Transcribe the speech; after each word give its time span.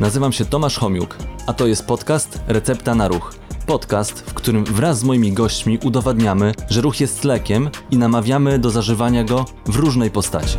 Nazywam 0.00 0.32
się 0.32 0.44
Tomasz 0.44 0.78
Homiuk, 0.78 1.16
a 1.46 1.52
to 1.52 1.66
jest 1.66 1.86
podcast 1.86 2.40
Recepta 2.48 2.94
na 2.94 3.08
Ruch. 3.08 3.34
Podcast, 3.66 4.30
w 4.30 4.34
którym 4.34 4.64
wraz 4.64 4.98
z 4.98 5.04
moimi 5.04 5.32
gośćmi 5.32 5.78
udowadniamy, 5.84 6.52
że 6.70 6.80
ruch 6.80 7.00
jest 7.00 7.24
lekiem 7.24 7.70
i 7.90 7.96
namawiamy 7.96 8.58
do 8.58 8.70
zażywania 8.70 9.24
go 9.24 9.44
w 9.66 9.76
różnej 9.76 10.10
postaci. 10.10 10.58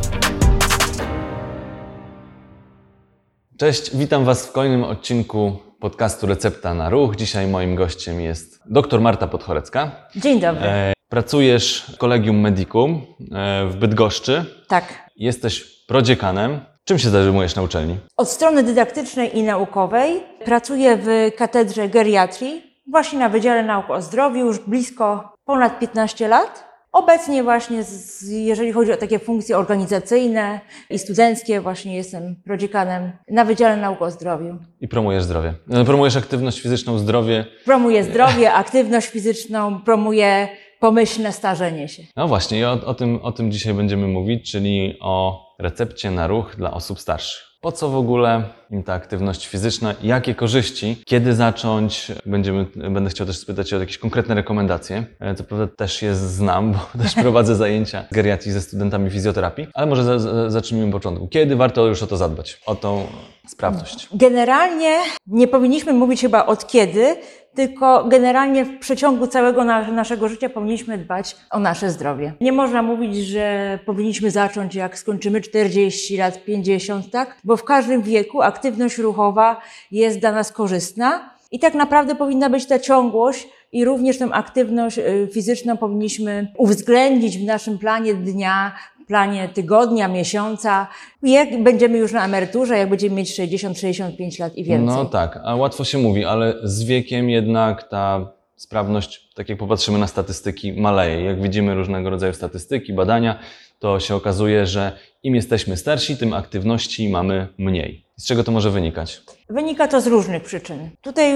Cześć, 3.58 3.98
witam 3.98 4.26
Was 4.26 4.48
w 4.48 4.52
kolejnym 4.52 4.84
odcinku 4.84 5.60
podcastu 5.80 6.28
Recepta 6.28 6.74
na 6.74 6.90
Ruch. 6.90 7.16
Dzisiaj 7.16 7.48
moim 7.48 7.76
gościem 7.76 8.22
jest 8.22 8.60
dr 8.66 9.02
Marta 9.02 9.28
Podchorecka. 9.28 10.08
Dzień 10.16 10.40
dobry. 10.40 10.66
E, 10.66 10.94
pracujesz 11.10 11.92
w 11.94 11.98
Kolegium 11.98 12.40
Medicum 12.40 13.02
e, 13.32 13.68
w 13.68 13.76
Bydgoszczy. 13.76 14.46
Tak. 14.68 15.10
Jesteś 15.16 15.64
prodziekanem. 15.88 16.77
Czym 16.88 17.00
się 17.00 17.10
zajmujesz 17.10 17.56
na 17.56 17.62
uczelni? 17.62 17.98
Od 18.18 18.30
strony 18.30 18.64
dydaktycznej 18.64 19.38
i 19.38 19.44
naukowej 19.44 20.24
pracuję 20.46 20.98
w 21.02 21.08
katedrze 21.38 21.90
geriatrii, 21.90 22.64
właśnie 22.92 23.20
na 23.20 23.30
Wydziale 23.30 23.64
Nauk 23.64 23.90
o 23.90 24.02
Zdrowiu 24.02 24.46
już 24.46 24.60
blisko 24.60 25.34
ponad 25.46 25.80
15 25.80 26.28
lat. 26.28 26.68
Obecnie 26.92 27.44
właśnie, 27.44 27.84
z, 27.84 28.22
jeżeli 28.30 28.72
chodzi 28.72 28.92
o 28.94 28.98
takie 28.98 29.20
funkcje 29.20 29.58
organizacyjne 29.58 30.60
i 30.90 31.00
studenckie, 31.00 31.62
właśnie 31.62 31.96
jestem 31.96 32.36
prodziekanem 32.46 33.12
na 33.30 33.46
Wydziale 33.46 33.78
Nauk 33.78 34.02
o 34.02 34.12
Zdrowiu. 34.12 34.58
I 34.82 34.88
promujesz 34.88 35.24
zdrowie. 35.24 35.54
E, 35.72 35.86
Promujesz 35.86 36.16
aktywność 36.18 36.62
fizyczną, 36.62 36.98
zdrowie. 36.98 37.46
Promuję 37.66 38.04
zdrowie, 38.04 38.54
aktywność 38.54 39.08
fizyczną, 39.08 39.82
promuję 39.82 40.48
pomyślne 40.80 41.34
starzenie 41.34 41.88
się. 41.88 42.04
No 42.16 42.28
właśnie, 42.28 42.60
i 42.60 42.66
o, 42.66 42.72
o, 42.72 42.94
tym, 42.94 43.20
o 43.22 43.32
tym 43.32 43.52
dzisiaj 43.52 43.74
będziemy 43.74 44.08
mówić, 44.08 44.52
czyli 44.52 44.98
o 45.02 45.46
recepcie 45.60 46.12
na 46.12 46.28
ruch 46.28 46.56
dla 46.58 46.74
osób 46.74 47.00
starszych. 47.00 47.48
Po 47.62 47.72
co 47.72 47.90
w 47.90 47.96
ogóle 47.96 48.44
im 48.72 48.84
ta 48.84 48.94
aktywność 48.94 49.48
fizyczna? 49.48 49.96
Jakie 50.04 50.36
korzyści? 50.36 51.02
Kiedy 51.06 51.36
zacząć? 51.36 52.12
Będziemy, 52.26 52.66
będę 52.76 53.10
chciał 53.10 53.28
też 53.28 53.38
spytać 53.38 53.74
o 53.74 53.80
jakieś 53.80 53.98
konkretne 53.98 54.36
rekomendacje. 54.36 55.06
E, 55.20 55.36
Co 55.36 55.44
prawda 55.44 55.68
też 55.76 56.02
je 56.02 56.16
znam, 56.16 56.72
bo 56.72 56.80
też 57.04 57.16
prowadzę 57.16 57.56
zajęcia 57.56 58.06
z 58.12 58.14
geriatrii 58.14 58.52
ze 58.52 58.62
studentami 58.62 59.10
fizjoterapii, 59.10 59.68
ale 59.74 59.88
może 59.88 60.04
za, 60.04 60.20
za, 60.20 60.50
zacznijmy 60.50 60.86
od 60.86 60.92
początku. 60.92 61.28
Kiedy 61.28 61.56
warto 61.56 61.88
już 61.88 62.04
o 62.04 62.08
to 62.08 62.18
zadbać? 62.18 62.60
O 62.66 62.76
tą 62.76 63.08
sprawność? 63.48 64.10
Generalnie 64.14 64.98
nie 65.28 65.48
powinniśmy 65.48 65.94
mówić 65.94 66.22
chyba 66.22 66.46
od 66.46 66.68
kiedy, 66.68 67.16
tylko 67.56 68.04
generalnie 68.04 68.66
w 68.66 68.80
przeciągu 68.80 69.28
całego 69.28 69.64
na, 69.64 69.92
naszego 69.92 70.28
życia 70.28 70.50
powinniśmy 70.50 70.98
dbać 70.98 71.36
o 71.52 71.60
nasze 71.60 71.90
zdrowie. 71.92 72.34
Nie 72.42 72.52
można 72.52 72.82
mówić, 72.82 73.16
że 73.16 73.80
powinniśmy 73.86 74.32
zacząć 74.32 74.76
jak 74.76 75.00
skończymy 75.00 75.42
40 75.42 76.18
lat, 76.18 76.44
50, 76.44 77.12
tak? 77.12 77.38
Bo 77.44 77.58
w 77.58 77.64
każdym 77.64 78.02
wieku 78.02 78.42
aktywność 78.42 78.98
ruchowa 78.98 79.62
jest 79.92 80.20
dla 80.20 80.32
nas 80.32 80.52
korzystna 80.52 81.38
i 81.52 81.60
tak 81.60 81.74
naprawdę 81.74 82.16
powinna 82.16 82.50
być 82.50 82.66
ta 82.66 82.80
ciągłość 82.80 83.48
i 83.72 83.86
również 83.86 84.18
tę 84.18 84.30
aktywność 84.32 84.98
y, 84.98 85.30
fizyczną 85.34 85.78
powinniśmy 85.78 86.54
uwzględnić 86.58 87.38
w 87.38 87.46
naszym 87.46 87.78
planie 87.78 88.14
dnia, 88.14 88.76
planie 89.08 89.50
tygodnia, 89.50 90.08
miesiąca, 90.08 90.88
jak 91.24 91.64
będziemy 91.64 91.98
już 91.98 92.12
na 92.12 92.26
emeryturze, 92.26 92.78
jak 92.78 92.90
będziemy 92.90 93.16
mieć 93.16 93.40
60-65 93.40 94.40
lat 94.40 94.56
i 94.56 94.64
więcej. 94.64 94.98
No 94.98 95.06
tak, 95.06 95.40
a 95.44 95.56
łatwo 95.56 95.84
się 95.84 95.98
mówi, 95.98 96.26
ale 96.26 96.54
z 96.64 96.84
wiekiem 96.84 97.30
jednak 97.30 97.84
ta 97.90 98.32
sprawność, 98.56 99.30
tak 99.36 99.50
jak 99.50 99.58
popatrzymy 99.58 100.00
na 100.00 100.08
statystyki, 100.08 100.74
maleje. 100.74 101.22
Jak 101.22 101.42
widzimy 101.42 101.76
różnego 101.76 102.10
rodzaju 102.10 102.34
statystyki, 102.34 102.94
badania, 102.94 103.40
to 103.80 104.00
się 104.00 104.16
okazuje, 104.16 104.66
że 104.66 104.92
im 105.24 105.36
jesteśmy 105.36 105.78
starsi, 105.78 106.18
tym 106.18 106.34
aktywności 106.34 107.10
mamy 107.10 107.48
mniej. 107.58 108.06
Z 108.18 108.28
czego 108.28 108.44
to 108.44 108.52
może 108.52 108.72
wynikać? 108.72 109.22
Wynika 109.50 109.88
to 109.88 110.02
z 110.02 110.08
różnych 110.08 110.44
przyczyn. 110.44 110.90
Tutaj 111.02 111.34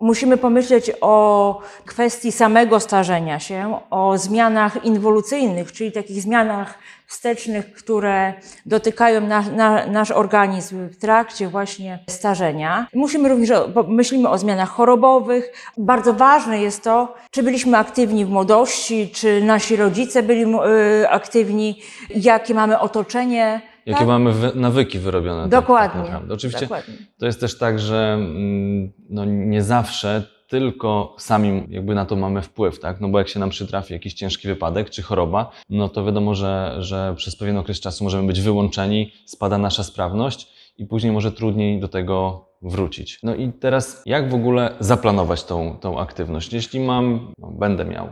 musimy 0.00 0.36
pomyśleć 0.36 0.90
o 1.00 1.58
kwestii 1.86 2.32
samego 2.32 2.80
starzenia 2.80 3.40
się, 3.40 3.80
o 3.90 4.18
zmianach 4.18 4.84
inwolucyjnych, 4.84 5.72
czyli 5.72 5.92
takich 5.92 6.22
zmianach 6.22 6.78
wstecznych, 7.12 7.72
które 7.72 8.34
dotykają 8.66 9.20
na, 9.20 9.42
na, 9.42 9.86
nasz 9.86 10.10
organizm 10.10 10.88
w 10.88 10.96
trakcie 10.96 11.48
właśnie 11.48 11.98
starzenia. 12.08 12.86
Musimy 12.94 13.28
również, 13.28 13.50
o, 13.50 13.68
myślimy 13.88 14.28
o 14.28 14.38
zmianach 14.38 14.68
chorobowych. 14.68 15.52
Bardzo 15.78 16.12
ważne 16.14 16.60
jest 16.62 16.84
to, 16.84 17.14
czy 17.30 17.42
byliśmy 17.42 17.78
aktywni 17.78 18.24
w 18.24 18.28
młodości, 18.28 19.10
czy 19.14 19.42
nasi 19.42 19.76
rodzice 19.76 20.22
byli 20.22 20.44
y, 20.44 21.08
aktywni, 21.08 21.80
jakie 22.16 22.54
mamy 22.54 22.78
otoczenie. 22.78 23.60
Jakie 23.86 23.98
tak? 23.98 24.08
mamy 24.08 24.32
wy- 24.32 24.52
nawyki 24.54 24.98
wyrobione? 24.98 25.42
tak- 25.42 25.50
Dokładnie. 25.50 26.00
Tak 26.00 26.10
naprawdę. 26.10 26.34
Oczywiście 26.34 26.60
Dokładnie. 26.60 26.94
to 27.18 27.26
jest 27.26 27.40
też 27.40 27.58
tak, 27.58 27.78
że 27.78 28.14
mm, 28.14 28.92
no, 29.10 29.24
nie 29.24 29.62
zawsze 29.62 30.22
tylko 30.52 31.14
sami 31.18 31.62
jakby 31.68 31.94
na 31.94 32.06
to 32.06 32.16
mamy 32.16 32.42
wpływ, 32.42 32.80
tak? 32.80 33.00
No 33.00 33.08
bo 33.08 33.18
jak 33.18 33.28
się 33.28 33.40
nam 33.40 33.50
przytrafi 33.50 33.92
jakiś 33.92 34.14
ciężki 34.14 34.48
wypadek 34.48 34.90
czy 34.90 35.02
choroba, 35.02 35.50
no 35.70 35.88
to 35.88 36.04
wiadomo, 36.04 36.34
że, 36.34 36.76
że 36.78 37.14
przez 37.16 37.36
pewien 37.36 37.56
okres 37.56 37.80
czasu 37.80 38.04
możemy 38.04 38.26
być 38.26 38.40
wyłączeni, 38.40 39.12
spada 39.26 39.58
nasza 39.58 39.84
sprawność 39.84 40.48
i 40.78 40.86
później 40.86 41.12
może 41.12 41.32
trudniej 41.32 41.80
do 41.80 41.88
tego 41.88 42.44
wrócić. 42.62 43.18
No 43.22 43.34
i 43.34 43.52
teraz 43.52 44.02
jak 44.06 44.30
w 44.30 44.34
ogóle 44.34 44.74
zaplanować 44.80 45.44
tą, 45.44 45.78
tą 45.80 46.00
aktywność? 46.00 46.52
Jeśli 46.52 46.80
mam, 46.80 47.32
no, 47.38 47.48
będę 47.50 47.84
miał 47.84 48.08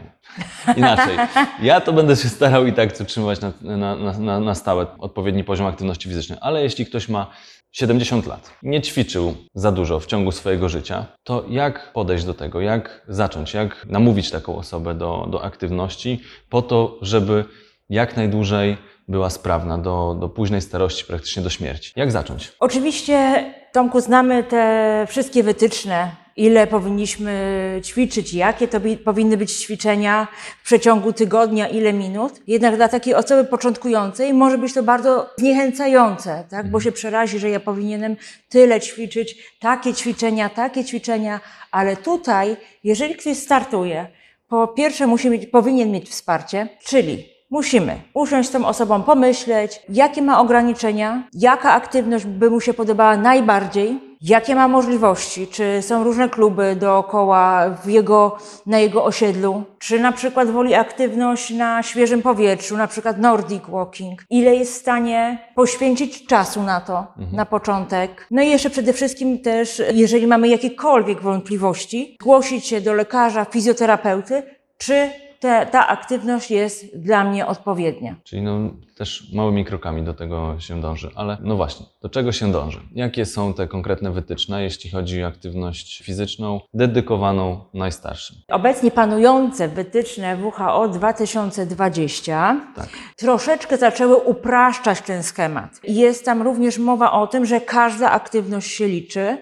inaczej, 0.76 1.16
ja 1.62 1.80
to 1.80 1.92
będę 1.92 2.16
się 2.16 2.28
starał 2.28 2.66
i 2.66 2.72
tak 2.72 3.00
utrzymywać 3.00 3.40
na, 3.40 3.52
na, 3.76 3.96
na, 4.18 4.40
na 4.40 4.54
stałe 4.54 4.86
odpowiedni 4.98 5.44
poziom 5.44 5.66
aktywności 5.66 6.08
fizycznej, 6.08 6.38
ale 6.42 6.62
jeśli 6.62 6.86
ktoś 6.86 7.08
ma 7.08 7.30
70 7.72 8.26
lat, 8.26 8.50
nie 8.62 8.80
ćwiczył 8.80 9.34
za 9.54 9.72
dużo 9.72 10.00
w 10.00 10.06
ciągu 10.06 10.32
swojego 10.32 10.68
życia, 10.68 11.06
to 11.24 11.44
jak 11.48 11.92
podejść 11.92 12.24
do 12.24 12.34
tego, 12.34 12.60
jak 12.60 13.06
zacząć, 13.08 13.54
jak 13.54 13.86
namówić 13.86 14.30
taką 14.30 14.56
osobę 14.56 14.94
do, 14.94 15.26
do 15.30 15.44
aktywności 15.44 16.20
po 16.48 16.62
to, 16.62 16.98
żeby 17.02 17.44
jak 17.88 18.16
najdłużej 18.16 18.76
była 19.08 19.30
sprawna 19.30 19.78
do, 19.78 20.16
do 20.20 20.28
późnej 20.28 20.60
starości, 20.60 21.04
praktycznie 21.04 21.42
do 21.42 21.50
śmierci. 21.50 21.92
Jak 21.96 22.12
zacząć? 22.12 22.52
Oczywiście, 22.60 23.44
Tomku, 23.72 24.00
znamy 24.00 24.44
te 24.44 25.06
wszystkie 25.08 25.42
wytyczne, 25.42 26.10
ile 26.36 26.66
powinniśmy 26.66 27.80
ćwiczyć, 27.84 28.34
jakie 28.34 28.68
to 28.68 28.80
powinny 29.04 29.36
być 29.36 29.52
ćwiczenia 29.52 30.28
w 30.62 30.64
przeciągu 30.64 31.12
tygodnia, 31.12 31.68
ile 31.68 31.92
minut. 31.92 32.32
Jednak 32.46 32.76
dla 32.76 32.88
takiej 32.88 33.14
osoby 33.14 33.44
początkującej 33.44 34.34
może 34.34 34.58
być 34.58 34.74
to 34.74 34.82
bardzo 34.82 35.30
zniechęcające, 35.38 36.44
tak? 36.50 36.70
bo 36.70 36.80
się 36.80 36.92
przerazi, 36.92 37.38
że 37.38 37.50
ja 37.50 37.60
powinienem 37.60 38.16
tyle 38.48 38.80
ćwiczyć, 38.80 39.36
takie 39.60 39.94
ćwiczenia, 39.94 40.48
takie 40.48 40.84
ćwiczenia, 40.84 41.40
ale 41.70 41.96
tutaj, 41.96 42.56
jeżeli 42.84 43.14
ktoś 43.14 43.36
startuje, 43.36 44.06
po 44.48 44.68
pierwsze 44.68 45.06
musi 45.06 45.30
mieć, 45.30 45.46
powinien 45.46 45.90
mieć 45.90 46.08
wsparcie, 46.08 46.68
czyli 46.84 47.39
musimy 47.50 48.00
usiąść 48.14 48.48
z 48.48 48.52
tą 48.52 48.66
osobą, 48.66 49.02
pomyśleć, 49.02 49.82
jakie 49.88 50.22
ma 50.22 50.40
ograniczenia, 50.40 51.22
jaka 51.32 51.72
aktywność 51.72 52.24
by 52.24 52.50
mu 52.50 52.60
się 52.60 52.74
podobała 52.74 53.16
najbardziej, 53.16 54.10
jakie 54.22 54.54
ma 54.54 54.68
możliwości, 54.68 55.46
czy 55.46 55.82
są 55.82 56.04
różne 56.04 56.28
kluby 56.28 56.76
dookoła 56.76 57.70
w 57.84 57.88
jego, 57.88 58.38
na 58.66 58.78
jego 58.78 59.04
osiedlu, 59.04 59.62
czy 59.78 60.00
na 60.00 60.12
przykład 60.12 60.50
woli 60.50 60.74
aktywność 60.74 61.50
na 61.50 61.82
świeżym 61.82 62.22
powietrzu, 62.22 62.76
na 62.76 62.86
przykład 62.86 63.18
Nordic 63.18 63.62
Walking, 63.68 64.24
ile 64.30 64.56
jest 64.56 64.72
w 64.72 64.76
stanie 64.76 65.38
poświęcić 65.54 66.26
czasu 66.26 66.62
na 66.62 66.80
to, 66.80 67.06
na 67.32 67.46
początek. 67.46 68.26
No 68.30 68.42
i 68.42 68.48
jeszcze 68.48 68.70
przede 68.70 68.92
wszystkim 68.92 69.38
też, 69.38 69.82
jeżeli 69.92 70.26
mamy 70.26 70.48
jakiekolwiek 70.48 71.20
wątpliwości, 71.20 72.16
zgłosić 72.20 72.66
się 72.66 72.80
do 72.80 72.94
lekarza, 72.94 73.44
fizjoterapeuty, 73.44 74.42
czy 74.78 75.10
te, 75.40 75.66
ta 75.66 75.86
aktywność 75.88 76.50
jest 76.50 76.98
dla 76.98 77.24
mnie 77.24 77.46
odpowiednia. 77.46 78.14
Czyli 78.24 78.42
no, 78.42 78.70
też 79.00 79.32
małymi 79.32 79.64
krokami 79.64 80.02
do 80.02 80.14
tego 80.14 80.56
się 80.58 80.80
dąży. 80.80 81.10
Ale 81.14 81.36
no 81.40 81.56
właśnie, 81.56 81.86
do 82.02 82.08
czego 82.08 82.32
się 82.32 82.52
dąży? 82.52 82.80
Jakie 82.94 83.26
są 83.26 83.54
te 83.54 83.68
konkretne 83.68 84.10
wytyczne, 84.10 84.62
jeśli 84.62 84.90
chodzi 84.90 85.24
o 85.24 85.26
aktywność 85.26 86.02
fizyczną 86.04 86.60
dedykowaną 86.74 87.64
najstarszym? 87.74 88.36
Obecnie 88.48 88.90
panujące 88.90 89.68
wytyczne 89.68 90.36
WHO 90.36 90.88
2020 90.88 92.60
Tak. 92.76 92.88
troszeczkę 93.16 93.76
zaczęły 93.76 94.16
upraszczać 94.16 95.00
ten 95.00 95.22
schemat. 95.22 95.80
Jest 95.84 96.24
tam 96.24 96.42
również 96.42 96.78
mowa 96.78 97.12
o 97.12 97.26
tym, 97.26 97.46
że 97.46 97.60
każda 97.60 98.10
aktywność 98.10 98.70
się 98.70 98.88
liczy. 98.88 99.38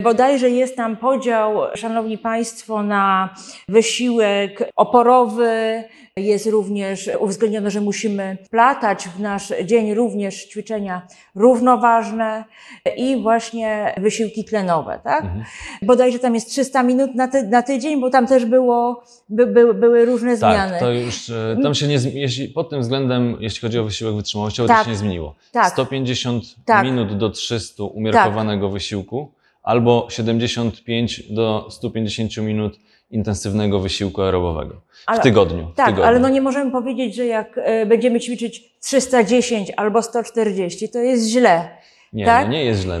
Bodajże 0.00 0.50
jest 0.50 0.76
tam 0.76 0.96
podział, 0.96 1.60
szanowni 1.74 2.18
państwo, 2.18 2.82
na 2.82 3.34
wysiłek 3.68 4.70
oporowy, 4.76 5.84
jest 6.16 6.46
również 6.46 7.10
uwzględnione, 7.18 7.70
że 7.70 7.80
musimy 7.80 8.38
platać 8.50 9.08
w 9.08 9.20
nasz 9.20 9.52
dzień 9.64 9.94
również 9.94 10.46
ćwiczenia 10.46 11.06
równoważne 11.34 12.44
i 12.96 13.22
właśnie 13.22 13.94
wysiłki 13.96 14.44
tlenowe, 14.44 15.00
tak? 15.04 15.24
Bodajże 15.82 16.18
tam 16.18 16.34
jest 16.34 16.50
300 16.50 16.82
minut 16.82 17.14
na, 17.14 17.28
ty, 17.28 17.42
na 17.42 17.62
tydzień, 17.62 18.00
bo 18.00 18.10
tam 18.10 18.26
też 18.26 18.44
było, 18.44 19.04
by, 19.28 19.46
by, 19.46 19.74
były 19.74 20.04
różne 20.04 20.36
zmiany. 20.36 20.70
Tak, 20.70 20.80
to 20.80 20.92
już 20.92 21.30
e, 21.30 21.56
tam 21.62 21.74
się 21.74 21.86
nie 21.86 21.98
jeśli 22.14 22.48
pod 22.48 22.70
tym 22.70 22.80
względem, 22.80 23.36
jeśli 23.40 23.60
chodzi 23.60 23.78
o 23.78 23.84
wysiłek 23.84 24.14
wytrzymałościowy, 24.14 24.68
Tak. 24.68 24.78
to 24.78 24.84
się 24.84 24.90
nie 24.90 24.96
zmieniło. 24.96 25.34
Tak. 25.52 25.72
150 25.72 26.44
Tak. 26.64 26.84
minut 26.84 27.16
do 27.16 27.30
300 27.30 27.84
umiarkowanego 27.84 28.68
wysiłku 28.68 29.32
albo 29.62 30.06
75 30.10 31.32
do 31.32 31.66
150 31.70 32.36
minut 32.36 32.78
intensywnego 33.12 33.80
wysiłku 33.80 34.22
aerobowego 34.22 34.74
w 34.74 35.02
Ale- 35.06 35.20
tygodniu. 35.20 35.68
w 35.72 35.74
Tak, 35.76 35.86
tygodniu. 35.86 36.04
ale 36.06 36.18
no 36.18 36.28
nie 36.28 36.40
możemy 36.40 36.70
powiedzieć, 36.70 37.14
że 37.14 37.26
jak 37.26 37.58
e, 37.58 37.86
będziemy 37.86 38.20
ćwiczyć 38.20 38.72
310 38.80 39.72
albo 39.76 40.02
140, 40.02 40.88
to 40.88 40.98
jest 40.98 41.26
źle. 41.26 41.68
nie, 42.12 42.24
tak? 42.26 42.46
no 42.46 42.52
nie 42.52 42.64
jest 42.64 42.80
źle. 42.82 43.00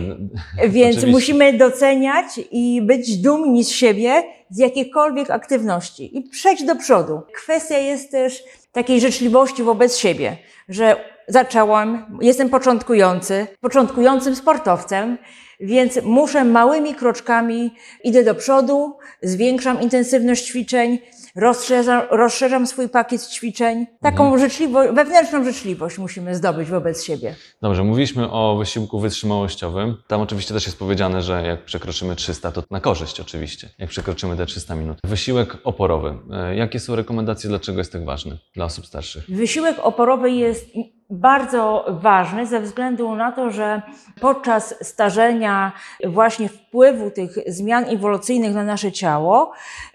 Więc 0.68 0.96
Oczywiście. 0.96 1.06
musimy 1.06 1.52
doceniać 1.52 2.26
i 2.50 2.82
być 2.82 3.16
dumni 3.16 3.64
z 3.64 3.70
siebie, 3.70 4.22
z 4.50 4.58
jakiejkolwiek 4.58 5.30
aktywności 5.30 6.18
i 6.18 6.22
przejść 6.22 6.64
do 6.64 6.76
przodu. 6.76 7.20
Kwestia 7.34 7.78
jest 7.78 8.10
też 8.10 8.42
takiej 8.72 9.00
życzliwości 9.00 9.62
wobec 9.62 9.96
siebie, 9.96 10.36
że 10.68 10.96
zaczęłam, 11.28 12.18
jestem 12.22 12.48
początkujący, 12.48 13.46
początkującym 13.60 14.36
sportowcem, 14.36 15.18
więc 15.62 16.02
muszę 16.02 16.44
małymi 16.44 16.94
kroczkami, 16.94 17.74
idę 18.04 18.24
do 18.24 18.34
przodu, 18.34 18.96
zwiększam 19.22 19.80
intensywność 19.80 20.46
ćwiczeń, 20.46 20.98
rozszerzam, 21.36 22.02
rozszerzam 22.10 22.66
swój 22.66 22.88
pakiet 22.88 23.26
ćwiczeń. 23.26 23.86
Taką 24.00 24.38
życzliwość, 24.38 24.92
wewnętrzną 24.92 25.44
życzliwość 25.44 25.98
musimy 25.98 26.34
zdobyć 26.34 26.68
wobec 26.68 27.04
siebie. 27.04 27.34
Dobrze, 27.62 27.84
mówiliśmy 27.84 28.30
o 28.30 28.56
wysiłku 28.56 29.00
wytrzymałościowym. 29.00 29.96
Tam 30.06 30.20
oczywiście 30.20 30.54
też 30.54 30.66
jest 30.66 30.78
powiedziane, 30.78 31.22
że 31.22 31.42
jak 31.42 31.64
przekroczymy 31.64 32.16
300, 32.16 32.52
to 32.52 32.62
na 32.70 32.80
korzyść 32.80 33.20
oczywiście, 33.20 33.68
jak 33.78 33.90
przekroczymy 33.90 34.36
te 34.36 34.46
300 34.46 34.74
minut. 34.74 34.98
Wysiłek 35.04 35.56
oporowy. 35.64 36.14
E, 36.32 36.56
Jakie 36.56 36.80
są 36.80 36.96
rekomendacje, 36.96 37.50
dlaczego 37.50 37.78
jest 37.78 37.92
tak 37.92 38.04
ważny 38.04 38.38
dla 38.54 38.64
osób 38.64 38.86
starszych? 38.86 39.24
Wysiłek 39.28 39.76
oporowy 39.78 40.30
jest 40.30 40.66
bardzo 41.12 41.84
ważny 41.88 42.46
ze 42.46 42.60
względu 42.60 43.14
na 43.14 43.32
to, 43.32 43.50
że 43.50 43.82
podczas 44.20 44.74
starzenia, 44.82 45.72
właśnie 46.04 46.48
wpływu 46.48 47.10
tych 47.10 47.30
zmian 47.46 47.84
ewolucyjnych 47.84 48.54
na 48.54 48.64
nasze 48.64 48.92
ciało, 48.92 49.52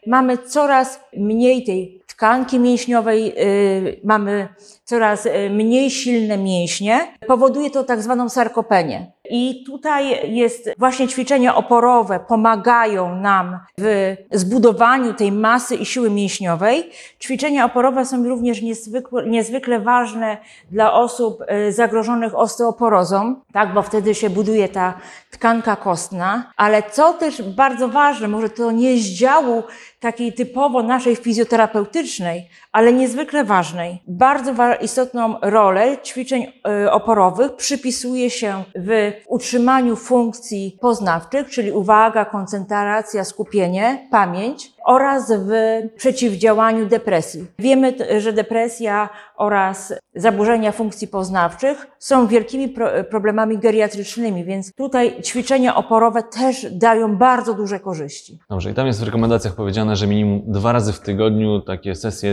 mamy 0.08 0.38
coraz 0.38 1.00
mniej 1.18 1.64
tej 1.64 2.02
tkanki 2.08 2.60
mięśniowej, 2.60 3.26
yy, 3.26 4.00
mamy 4.04 4.48
coraz 4.84 5.26
y, 5.26 5.50
mniej 5.50 5.92
silne 5.92 6.38
mięśnie. 6.38 7.14
Powoduje 7.28 7.70
to 7.70 7.84
tak 7.84 8.02
zwaną 8.02 8.30
sarkopenię. 8.30 9.12
I 9.30 9.64
tutaj 9.66 10.34
jest 10.36 10.70
właśnie 10.78 11.08
ćwiczenia 11.08 11.56
oporowe 11.56 12.20
pomagają 12.20 13.16
nam 13.16 13.60
w 13.78 14.16
zbudowaniu 14.32 15.14
tej 15.14 15.32
masy 15.32 15.76
i 15.76 15.86
siły 15.86 16.10
mięśniowej. 16.10 16.90
Ćwiczenia 17.20 17.66
oporowe 17.66 18.06
są 18.06 18.24
również 18.24 18.62
niezwykle, 18.62 19.26
niezwykle 19.26 19.80
ważne 19.80 20.38
dla 20.72 20.94
osób 20.94 21.44
y, 21.68 21.72
zagrożonych 21.72 22.36
osteoporozą, 22.36 23.36
tak, 23.54 23.74
bo 23.74 23.82
wtedy 23.82 24.16
się 24.16 24.30
buduje 24.30 24.70
ta 24.70 24.94
tkanka 25.32 25.76
kostna. 25.76 26.54
Ale 26.58 26.84
co 26.84 27.14
też 27.14 27.42
bardzo 27.42 27.90
ważne, 27.90 28.28
może 28.28 28.50
to 28.50 28.72
nie 28.72 28.98
z 28.98 29.06
działu 29.06 29.64
takiej 30.00 30.34
typowo 30.34 30.84
naszej 30.84 31.16
fizjoterapeutycznej, 31.16 32.50
ale 32.72 32.94
niezwykle 32.94 33.44
ważnej. 33.44 34.02
Bardzo 34.08 34.54
istotną 34.82 35.36
rolę 35.42 35.98
ćwiczeń 36.04 36.44
y, 36.84 36.92
oporowych 36.92 37.56
przypisuje 37.56 38.30
się 38.30 38.64
w 38.76 39.12
utrzymaniu 39.28 39.96
funkcji 39.96 40.78
poznawczych, 40.82 41.50
czyli 41.50 41.72
uwaga, 41.72 42.26
koncentracja, 42.26 43.24
skupienie, 43.24 44.08
pamięć 44.12 44.72
oraz 44.88 45.32
w 45.32 45.52
przeciwdziałaniu 45.98 46.86
depresji. 46.86 47.46
Wiemy, 47.60 47.94
że 48.22 48.34
depresja 48.34 49.10
oraz 49.38 49.94
zaburzenia 50.16 50.72
funkcji 50.72 51.08
poznawczych 51.08 51.88
są 52.00 52.28
wielkimi 52.28 52.70
pro- 52.70 53.04
problemami 53.10 53.58
geriatrycznymi, 53.58 54.46
więc 54.46 54.74
tutaj 54.74 55.22
ćwiczenia 55.22 55.76
oporowe 55.76 56.24
też 56.24 56.68
dają 56.72 57.18
bardzo 57.18 57.54
duże 57.54 57.80
korzyści. 57.80 58.40
Dobrze, 58.50 58.72
i 58.72 58.74
tam 58.74 58.88
jest 58.88 59.00
w 59.00 59.04
rekomendacjach 59.04 59.56
powiedziane, 59.56 59.96
że 59.96 60.08
minimum 60.08 60.42
dwa 60.48 60.72
razy 60.72 60.94
w 60.94 61.00
tygodniu 61.00 61.62
takie 61.62 61.96
sesje 61.96 62.32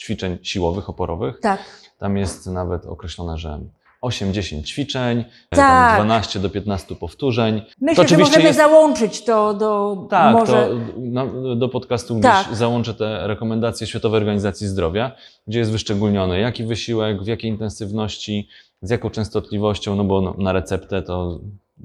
ćwiczeń 0.00 0.38
siłowych, 0.42 0.88
oporowych. 0.90 1.40
Tak. 1.40 1.60
Tam 1.98 2.16
jest 2.16 2.46
nawet 2.46 2.86
określone, 2.86 3.38
że 3.38 3.60
8-10 4.04 4.62
ćwiczeń, 4.64 5.24
Tak. 5.50 5.58
tam 5.58 5.96
12 6.06 6.38
do 6.40 6.50
15 6.50 6.94
powtórzeń. 6.96 7.62
Myślę, 7.80 7.96
To 7.96 8.02
że 8.02 8.06
oczywiście 8.14 8.30
możemy 8.30 8.44
jest- 8.44 8.58
załączyć 8.58 9.24
to 9.24 9.54
do 9.54 9.96
Tak, 10.10 10.32
może... 10.34 10.68
to 11.14 11.56
do 11.56 11.68
podcastu 11.68 12.14
gdzieś 12.14 12.30
Tak. 12.32 12.54
załączę 12.56 12.94
te 12.94 13.26
rekomendacje 13.26 13.86
Światowej 13.86 14.16
Organizacji 14.18 14.66
Zdrowia, 14.66 15.12
gdzie 15.46 15.58
jest 15.58 15.70
wyszczególniony 15.70 16.40
jaki 16.40 16.64
wysiłek, 16.64 17.22
w 17.22 17.26
jakiej 17.26 17.50
intensywności, 17.50 18.48
z 18.82 18.90
jaką 18.90 19.10
częstotliwością, 19.10 19.96
no 19.96 20.04
bo 20.04 20.20
no, 20.20 20.34
na 20.38 20.52
receptę 20.52 21.02
to 21.02 21.40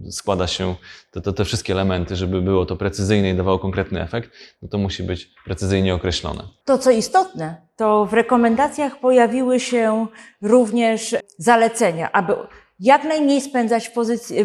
składa 0.09 0.47
się 0.47 0.75
te, 1.12 1.21
te, 1.21 1.33
te 1.33 1.45
wszystkie 1.45 1.74
elementy, 1.74 2.15
żeby 2.15 2.41
było 2.41 2.65
to 2.65 2.75
precyzyjne 2.75 3.30
i 3.30 3.36
dawało 3.36 3.59
konkretny 3.59 4.01
efekt, 4.01 4.31
no 4.62 4.69
to 4.69 4.77
musi 4.77 5.03
być 5.03 5.31
precyzyjnie 5.45 5.95
określone. 5.95 6.44
To, 6.65 6.77
co 6.77 6.91
istotne, 6.91 7.62
to 7.75 8.06
w 8.06 8.13
rekomendacjach 8.13 9.00
pojawiły 9.00 9.59
się 9.59 10.07
również 10.41 11.15
zalecenia, 11.38 12.12
aby 12.12 12.33
jak 12.80 13.03
najmniej 13.03 13.41
spędzać 13.41 13.88
w 13.88 13.91
pozycji, 13.91 14.36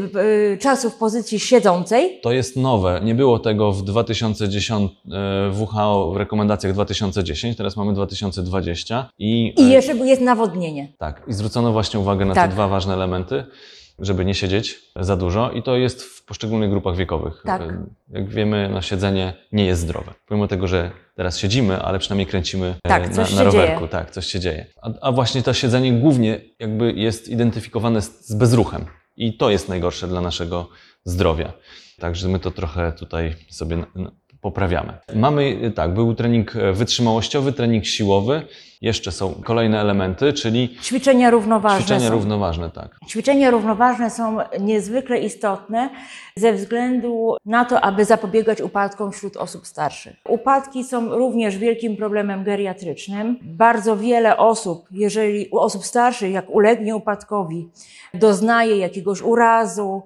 czasu 0.61 0.91
w 0.91 0.94
pozycji 0.94 1.41
siedzącej. 1.41 2.20
To 2.23 2.32
jest 2.32 2.56
nowe. 2.56 3.00
Nie 3.05 3.14
było 3.14 3.38
tego 3.38 3.73
w 3.73 3.82
2010 3.85 4.93
e, 5.12 5.50
WHO 5.50 6.12
w 6.12 6.17
rekomendacjach 6.17 6.73
2010, 6.73 7.56
teraz 7.56 7.76
mamy 7.76 7.94
2020 7.94 9.11
i, 9.19 9.55
I 9.58 9.62
e, 9.62 9.69
jeszcze 9.69 9.96
jest 9.96 10.23
nawodnienie. 10.23 10.93
Tak, 10.99 11.23
i 11.29 11.32
zwrócono 11.32 11.73
właśnie 11.73 12.00
uwagę 12.00 12.25
na 12.25 12.35
Tak. 12.35 12.49
te 12.49 12.55
dwa 12.55 12.69
ważne 12.69 12.94
elementy, 12.94 13.44
żeby 13.99 14.25
nie 14.25 14.35
siedzieć 14.35 14.81
za 14.96 15.17
dużo 15.17 15.50
i 15.50 15.62
to 15.62 15.76
jest 15.76 16.02
w 16.02 16.25
poszczególnych 16.25 16.70
grupach 16.70 16.96
wiekowych. 16.96 17.43
Tak. 17.46 17.62
Jak 18.11 18.29
wiemy, 18.29 18.69
no, 18.73 18.82
siedzenie 18.82 19.35
nie 19.52 19.64
jest 19.67 19.81
zdrowe. 19.81 20.14
Pomimo 20.26 20.49
tego, 20.49 20.67
że 20.67 20.91
teraz 21.17 21.38
siedzimy, 21.38 21.82
ale 21.82 21.99
przynajmniej 21.99 22.26
kręcimy 22.26 22.67
e, 22.85 22.88
Tak, 22.88 23.17
na, 23.17 23.23
na 23.37 23.43
rowerku. 23.44 23.79
dzieje. 23.79 23.88
Tak, 23.88 24.11
coś 24.11 24.26
się 24.26 24.41
dzieje. 24.41 24.67
A, 24.82 24.91
a 25.00 25.12
właśnie 25.12 25.43
to 25.43 25.55
siedzenie 25.55 25.93
głównie 25.93 26.41
jakby 26.58 26.93
jest 26.93 27.29
identyfikowane 27.29 28.02
z, 28.02 28.26
z 28.29 28.35
bezruchem 28.35 28.87
i 29.17 29.37
to 29.37 29.50
jest 29.50 29.69
najgorsze 29.69 30.08
dla 30.08 30.20
naszego 30.20 30.69
zdrowia. 31.05 31.52
Także 31.99 32.29
my 32.29 32.38
to 32.38 32.50
trochę 32.50 32.93
tutaj 32.93 33.35
sobie 33.50 33.85
poprawiamy. 34.44 34.93
Mamy, 35.14 35.43
y, 35.64 35.70
tak, 35.70 35.94
był 35.94 36.14
trening 36.14 36.56
e, 36.56 36.73
wytrzymałościowy, 36.73 37.52
trening 37.52 37.85
siłowy. 37.87 38.43
Jeszcze 38.81 39.12
są 39.12 39.35
kolejne 39.44 39.81
elementy, 39.81 40.32
czyli 40.32 40.76
Ćwiczenia 40.82 41.31
równoważne. 41.31 41.81
ćwiczenia 41.81 42.08
są. 42.08 42.14
równoważne, 42.14 42.70
tak. 42.70 42.99
Ćwiczenia 43.08 43.50
równoważne 43.50 44.11
są 44.11 44.38
niezwykle 44.61 45.19
istotne 45.19 45.91
ze 46.36 46.53
względu 46.53 47.36
na 47.46 47.65
to, 47.65 47.81
aby 47.81 48.05
zapobiegać 48.05 48.60
upadkom 48.60 49.13
wśród 49.13 49.36
osób 49.36 49.67
starszych. 49.67 50.17
Upadki 50.29 50.84
są 50.84 51.15
również 51.17 51.58
wielkim 51.58 51.96
problemem 51.96 52.44
geriatrycznym. 52.44 53.39
Bardzo 53.43 53.96
wiele 53.96 54.36
osób, 54.36 54.86
jeżeli 54.91 55.48
u 55.51 55.58
osób 55.58 55.84
starszych, 55.84 56.32
jak 56.32 56.51
ulegnie 56.51 56.96
upadkowi, 56.96 57.69
doznaje 58.15 58.79
jakiegoś 58.79 59.22
urazu, 59.22 60.03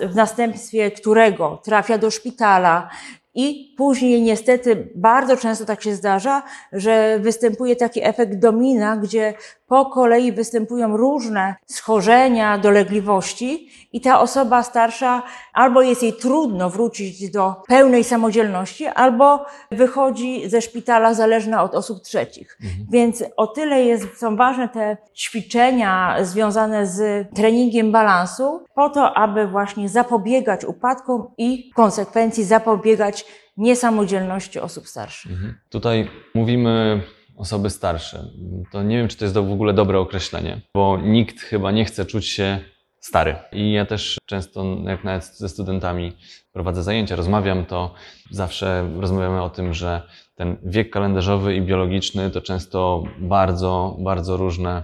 w 0.00 0.14
następstwie 0.14 0.90
którego 0.90 1.60
trafia 1.64 1.98
do 1.98 2.10
szpitala, 2.10 2.88
i 3.34 3.74
później 3.76 4.22
niestety 4.22 4.88
bardzo 4.94 5.36
często 5.36 5.64
tak 5.64 5.82
się 5.82 5.94
zdarza, 5.94 6.42
że 6.72 7.18
występuje 7.18 7.76
taki 7.76 8.04
efekt 8.04 8.34
domina, 8.34 8.96
gdzie 8.96 9.34
po 9.66 9.86
kolei 9.86 10.32
występują 10.32 10.96
różne 10.96 11.54
schorzenia, 11.66 12.58
dolegliwości 12.58 13.68
i 13.92 14.00
ta 14.00 14.20
osoba 14.20 14.62
starsza 14.62 15.22
albo 15.52 15.82
jest 15.82 16.02
jej 16.02 16.12
trudno 16.12 16.70
wrócić 16.70 17.30
do 17.30 17.54
pełnej 17.68 18.04
samodzielności, 18.04 18.86
albo 18.86 19.44
wychodzi 19.70 20.48
ze 20.48 20.62
szpitala 20.62 21.14
zależna 21.14 21.62
od 21.62 21.74
osób 21.74 22.02
trzecich. 22.02 22.58
Więc 22.90 23.24
o 23.36 23.46
tyle 23.46 23.82
jest, 23.82 24.18
są 24.18 24.36
ważne 24.36 24.68
te 24.68 24.96
ćwiczenia 25.16 26.16
związane 26.20 26.86
z 26.86 27.28
treningiem 27.34 27.92
balansu, 27.92 28.64
po 28.74 28.90
to, 28.90 29.14
aby 29.14 29.46
właśnie 29.46 29.88
zapobiegać 29.88 30.64
upadkom 30.64 31.30
i 31.38 31.70
w 31.72 31.74
konsekwencji 31.74 32.44
zapobiegać 32.44 33.24
niesamodzielności 33.56 34.60
osób 34.60 34.88
starszych. 34.88 35.32
Mhm. 35.32 35.54
Tutaj 35.70 36.08
mówimy 36.34 37.02
osoby 37.36 37.70
starsze. 37.70 38.24
To 38.72 38.82
nie 38.82 38.98
wiem, 38.98 39.08
czy 39.08 39.16
to 39.16 39.24
jest 39.24 39.34
w 39.34 39.52
ogóle 39.52 39.72
dobre 39.74 39.98
określenie, 39.98 40.60
bo 40.74 40.98
nikt 41.02 41.40
chyba 41.40 41.70
nie 41.70 41.84
chce 41.84 42.04
czuć 42.04 42.26
się 42.26 42.58
stary. 43.00 43.36
I 43.52 43.72
ja 43.72 43.86
też 43.86 44.18
często, 44.26 44.64
jak 44.84 45.04
nawet 45.04 45.24
ze 45.24 45.48
studentami 45.48 46.12
prowadzę 46.52 46.82
zajęcia, 46.82 47.16
rozmawiam, 47.16 47.64
to 47.64 47.94
zawsze 48.30 48.90
rozmawiamy 49.00 49.42
o 49.42 49.50
tym, 49.50 49.74
że 49.74 50.02
ten 50.34 50.56
wiek 50.62 50.90
kalendarzowy 50.90 51.56
i 51.56 51.62
biologiczny 51.62 52.30
to 52.30 52.40
często 52.40 53.02
bardzo, 53.18 53.96
bardzo 53.98 54.36
różne, 54.36 54.82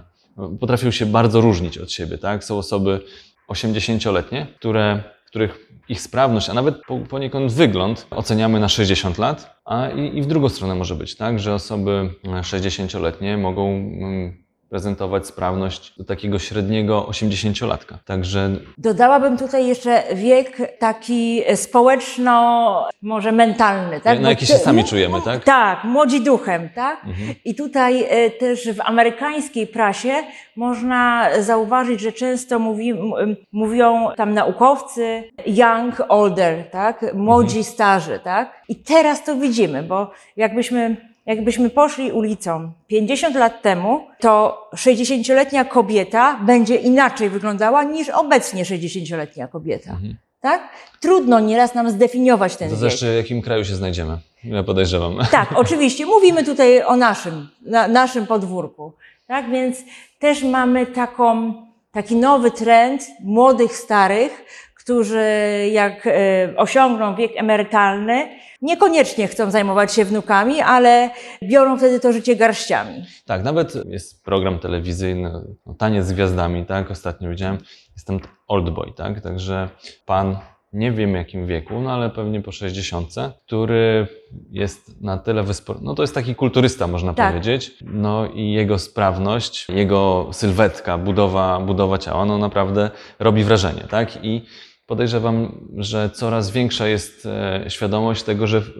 potrafią 0.59 0.91
się 0.91 1.05
bardzo 1.05 1.41
różnić 1.41 1.77
od 1.77 1.91
siebie, 1.91 2.17
tak? 2.17 2.43
Są 2.43 2.57
osoby 2.57 3.01
80-letnie, 3.49 4.47
które, 4.59 5.03
których 5.27 5.71
ich 5.89 6.01
sprawność, 6.01 6.49
a 6.49 6.53
nawet 6.53 6.75
po- 6.87 6.99
poniekąd 6.99 7.51
wygląd 7.53 8.07
oceniamy 8.09 8.59
na 8.59 8.69
60 8.69 9.17
lat, 9.17 9.61
a 9.65 9.89
i, 9.89 10.17
i 10.17 10.21
w 10.21 10.25
drugą 10.25 10.49
stronę 10.49 10.75
może 10.75 10.95
być 10.95 11.15
tak, 11.15 11.39
że 11.39 11.53
osoby 11.53 12.09
e, 12.23 12.29
60-letnie 12.29 13.37
mogą 13.37 13.69
mm, 13.69 14.46
prezentować 14.69 15.27
sprawność 15.27 15.93
do 15.97 16.03
takiego 16.03 16.39
średniego 16.39 17.01
80-latka. 17.09 17.95
Także 18.05 18.49
Dodałabym 18.77 19.37
tutaj 19.37 19.67
jeszcze 19.67 20.03
wiek 20.15 20.77
taki 20.79 21.41
społeczno, 21.55 22.87
może 23.01 23.31
mentalny, 23.31 24.01
tak? 24.01 24.17
na 24.19 24.23
Bo 24.23 24.29
jaki 24.29 24.45
ty- 24.45 24.51
się 24.51 24.57
sami 24.57 24.83
czujemy, 24.83 25.21
tak? 25.25 25.43
Tak, 25.43 25.83
młodzi 25.83 26.21
duchem, 26.21 26.69
tak? 26.75 26.99
Mhm. 27.05 27.33
I 27.45 27.55
tutaj 27.55 28.03
e, 28.09 28.29
też 28.29 28.69
w 28.71 28.81
amerykańskiej 28.81 29.67
prasie 29.67 30.13
można 30.55 31.29
zauważyć, 31.39 31.99
że 31.99 32.11
często 32.11 32.59
mówi, 32.59 32.89
m- 32.89 33.35
mówią 33.51 34.07
tam 34.17 34.33
naukowcy 34.33 35.23
young, 35.45 36.01
older, 36.09 36.69
tak? 36.71 37.05
Młodzi, 37.13 37.57
Mhm. 37.57 37.73
starzy, 37.73 38.19
tak? 38.23 38.61
I 38.69 38.75
teraz 38.75 39.23
to 39.23 39.35
widzimy, 39.35 39.83
bo 39.83 40.11
jakbyśmy, 40.37 40.95
jakbyśmy 41.27 41.69
poszli 41.69 42.11
ulicą 42.11 42.71
50 42.87 43.35
lat 43.35 43.61
temu, 43.61 44.07
to 44.19 44.61
60-letnia 44.75 45.65
kobieta 45.65 46.39
będzie 46.45 46.75
inaczej 46.75 47.29
wyglądała 47.29 47.83
niż 47.83 48.09
obecnie 48.09 48.63
60-letnia 48.63 49.47
kobieta. 49.47 49.97
Tak? 50.41 50.69
Trudno 50.99 51.39
nieraz 51.39 51.75
nam 51.75 51.89
zdefiniować 51.89 52.55
ten 52.55 52.69
To 52.69 52.75
wiek. 52.75 52.79
zresztą 52.79 53.05
w 53.05 53.15
jakim 53.15 53.41
kraju 53.41 53.65
się 53.65 53.75
znajdziemy? 53.75 54.17
Ja 54.43 54.63
podejrzewam. 54.63 55.17
Tak, 55.31 55.49
oczywiście. 55.55 56.05
Mówimy 56.05 56.43
tutaj 56.43 56.83
o 56.83 56.95
naszym, 56.95 57.49
na, 57.61 57.87
naszym 57.87 58.27
podwórku. 58.27 58.93
Tak 59.27 59.49
więc 59.51 59.77
też 60.19 60.43
mamy 60.43 60.85
taką, 60.85 61.53
taki 61.91 62.15
nowy 62.15 62.51
trend 62.51 63.07
młodych, 63.23 63.75
starych, 63.77 64.45
którzy 64.75 65.25
jak 65.71 66.07
e, 66.07 66.11
osiągną 66.57 67.15
wiek 67.15 67.31
emerytalny, 67.35 68.27
niekoniecznie 68.61 69.27
chcą 69.27 69.51
zajmować 69.51 69.93
się 69.93 70.05
wnukami, 70.05 70.61
ale 70.61 71.09
biorą 71.43 71.77
wtedy 71.77 71.99
to 71.99 72.13
życie 72.13 72.35
garściami. 72.35 73.03
Tak, 73.25 73.43
nawet 73.43 73.73
jest 73.89 74.23
program 74.23 74.59
telewizyjny, 74.59 75.31
no, 75.65 75.73
Taniec 75.73 76.05
z 76.05 76.13
Gwiazdami, 76.13 76.65
tak, 76.65 76.91
ostatnio 76.91 77.29
widziałem, 77.29 77.57
jest 77.93 78.07
tam 78.07 78.19
Old 78.47 78.69
Boy, 78.69 78.93
tak, 78.95 79.21
także 79.21 79.69
pan, 80.05 80.37
nie 80.73 80.91
wiem 80.91 81.15
jakim 81.15 81.47
wieku, 81.47 81.81
no 81.81 81.91
ale 81.91 82.09
pewnie 82.09 82.41
po 82.41 82.51
60, 82.51 83.09
który 83.45 84.07
jest 84.51 85.01
na 85.01 85.17
tyle 85.17 85.43
wyspor... 85.43 85.81
no 85.81 85.95
to 85.95 86.03
jest 86.03 86.15
taki 86.15 86.35
kulturysta, 86.35 86.87
można 86.87 87.13
Tak. 87.13 87.29
powiedzieć, 87.31 87.71
no 87.81 88.27
i 88.27 88.51
jego 88.51 88.79
sprawność, 88.79 89.67
jego 89.69 90.29
sylwetka, 90.31 90.97
budowa, 90.97 91.59
budowa 91.59 91.97
ciała, 91.97 92.25
no 92.25 92.37
naprawdę 92.37 92.89
robi 93.19 93.43
wrażenie, 93.43 93.83
tak, 93.89 94.25
i 94.25 94.45
podejrzewam, 94.87 95.51
że 95.77 96.09
coraz 96.09 96.51
większa 96.51 96.87
jest 96.87 97.25
e, 97.25 97.65
świadomość 97.69 98.23
tego, 98.23 98.47
że 98.47 98.61
w- 98.61 98.71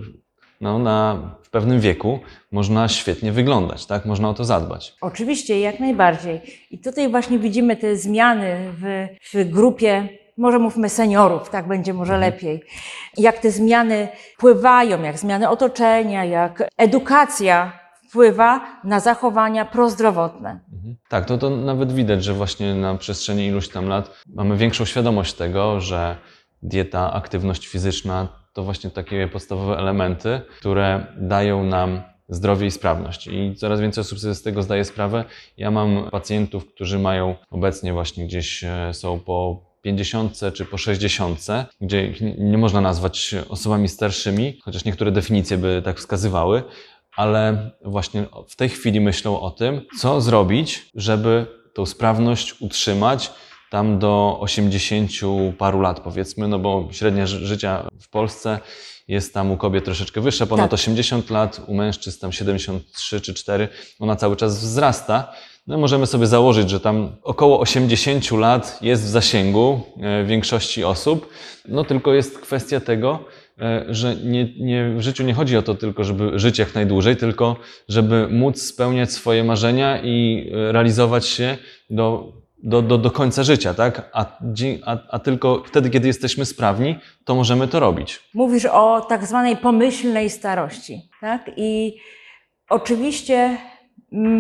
no, 0.62 0.80
na, 0.80 1.18
w 1.44 1.50
pewnym 1.50 1.80
wieku 1.80 2.20
można 2.52 2.88
świetnie 2.88 3.32
wyglądać, 3.32 3.86
tak? 3.86 4.06
Można 4.06 4.30
o 4.30 4.34
to 4.34 4.46
zadbać. 4.46 4.94
Oczywiście, 5.02 5.60
jak 5.60 5.80
najbardziej. 5.80 6.42
I 6.72 6.80
tutaj 6.80 7.10
właśnie 7.10 7.40
widzimy 7.40 7.76
te 7.76 7.96
zmiany 7.96 8.56
w, 8.82 9.08
w 9.34 9.50
grupie, 9.50 10.10
może 10.38 10.60
mówmy 10.60 10.90
seniorów, 10.90 11.50
tak 11.50 11.68
będzie 11.68 11.94
może 11.94 12.18
lepiej. 12.18 12.64
Jak 13.18 13.40
te 13.40 13.52
zmiany 13.52 14.08
wpływają, 14.38 15.02
jak 15.04 15.20
zmiany 15.20 15.50
otoczenia, 15.50 16.26
jak 16.26 16.70
edukacja 16.78 17.80
wpływa 18.18 18.62
na 18.84 19.00
zachowania 19.00 19.66
prozdrowotne. 19.66 20.60
Tak, 21.10 21.26
to, 21.26 21.38
to 21.38 21.50
nawet 21.50 21.92
widać, 21.92 22.24
że 22.24 22.34
właśnie 22.34 22.76
na 22.76 22.96
przestrzeni 22.96 23.46
iluś 23.46 23.70
tam 23.70 23.88
lat 23.88 24.24
mamy 24.36 24.58
większą 24.58 24.86
świadomość 24.86 25.34
tego, 25.34 25.82
że 25.82 26.18
dieta, 26.64 27.14
aktywność 27.14 27.68
fizyczna 27.68 28.28
to 28.54 28.64
właśnie 28.64 28.90
takie 28.90 29.28
podstawowe 29.28 29.78
elementy, 29.78 30.42
które 30.60 31.06
dają 31.18 31.64
nam 31.64 32.02
zdrowie 32.30 32.68
i 32.68 32.72
sprawność. 32.72 33.28
I 33.28 33.56
coraz 33.56 33.80
więcej 33.80 34.02
osób 34.02 34.20
sobie 34.20 34.34
z 34.34 34.42
tego 34.42 34.64
zdaje 34.64 34.86
sprawę. 34.86 35.26
Ja 35.58 35.72
mam 35.72 36.10
pacjentów, 36.12 36.66
którzy 36.74 37.00
mają 37.00 37.36
obecnie 37.52 37.94
właśnie 37.94 38.26
gdzieś 38.26 38.64
e, 38.64 38.94
są 38.94 39.20
po 39.20 39.68
50 39.82 40.40
czy 40.54 40.66
po 40.66 40.78
60, 40.78 41.40
gdzie 41.82 42.14
nie 42.38 42.58
można 42.58 42.82
nazwać 42.82 43.36
osobami 43.50 43.88
starszymi, 43.88 44.60
chociaż 44.64 44.86
niektóre 44.86 45.12
definicje 45.12 45.58
by 45.58 45.82
tak 45.86 45.98
wskazywały, 45.98 46.64
ale 47.18 47.72
właśnie 47.86 48.26
w 48.48 48.56
tej 48.56 48.70
chwili 48.70 49.02
myślą 49.02 49.40
o 49.40 49.52
tym, 49.52 49.82
co 50.00 50.22
zrobić, 50.22 50.90
żeby 50.96 51.46
tą 51.74 51.86
sprawność 51.86 52.62
utrzymać 52.62 53.32
tam 53.72 54.00
do 54.00 54.38
80 54.40 55.12
paru 55.58 55.82
lat, 55.82 56.00
powiedzmy, 56.00 56.48
no 56.48 56.60
bo 56.60 56.88
średnia 56.92 57.28
ży- 57.28 57.48
życia 57.48 57.88
w 58.02 58.10
Polsce 58.10 58.60
jest 59.08 59.34
tam 59.34 59.52
u 59.52 59.58
kobiet 59.58 59.86
troszeczkę 59.86 60.22
wyższa, 60.22 60.46
ponad 60.46 60.66
Tak. 60.66 60.74
80 60.74 61.30
lat, 61.30 61.62
u 61.68 61.74
mężczyzn 61.76 62.20
tam 62.22 62.32
73 62.32 63.22
czy 63.22 63.34
4, 63.34 63.68
ona 64.00 64.16
cały 64.16 64.36
czas 64.36 64.60
wzrasta. 64.60 65.34
No 65.68 65.78
możemy 65.78 66.08
sobie 66.08 66.28
założyć, 66.28 66.70
że 66.70 66.80
tam 66.80 67.16
około 67.24 67.60
80 67.60 68.32
lat 68.32 68.80
jest 68.82 69.04
w 69.04 69.08
zasięgu 69.08 69.80
e, 70.02 70.24
większości 70.24 70.84
osób, 70.84 71.30
no 71.68 71.84
tylko 71.84 72.14
jest 72.14 72.40
kwestia 72.40 72.80
tego, 72.80 73.20
że 73.90 74.16
nie, 74.16 74.54
nie, 74.60 74.90
w 74.98 75.02
życiu 75.02 75.24
nie 75.24 75.34
chodzi 75.34 75.58
o 75.58 75.62
to 75.62 75.76
tylko, 75.76 76.04
żeby 76.04 76.40
żyć 76.40 76.60
jak 76.60 76.76
najdłużej, 76.76 77.16
tylko 77.16 77.56
żeby 77.90 78.28
móc 78.28 78.62
spełniać 78.62 79.12
swoje 79.12 79.44
marzenia 79.44 80.02
i 80.04 80.50
e, 80.54 80.72
realizować 80.72 81.26
się 81.28 81.58
do, 81.90 82.34
do, 82.64 82.82
do, 82.82 82.98
do 82.98 83.12
końca 83.12 83.44
życia, 83.44 83.74
tak? 83.74 84.10
A, 84.14 84.26
a, 84.86 84.98
a 85.10 85.20
tylko 85.20 85.64
wtedy, 85.68 85.90
kiedy 85.90 86.08
jesteśmy 86.08 86.46
sprawni, 86.46 87.00
to 87.26 87.36
możemy 87.36 87.68
to 87.68 87.80
robić. 87.80 88.20
Mówisz 88.34 88.66
o 88.66 89.02
tak 89.10 89.26
zwanej 89.26 89.58
pomyślnej 89.58 90.30
starości, 90.30 91.10
tak? 91.22 91.52
I 91.58 91.98
oczywiście 92.70 93.58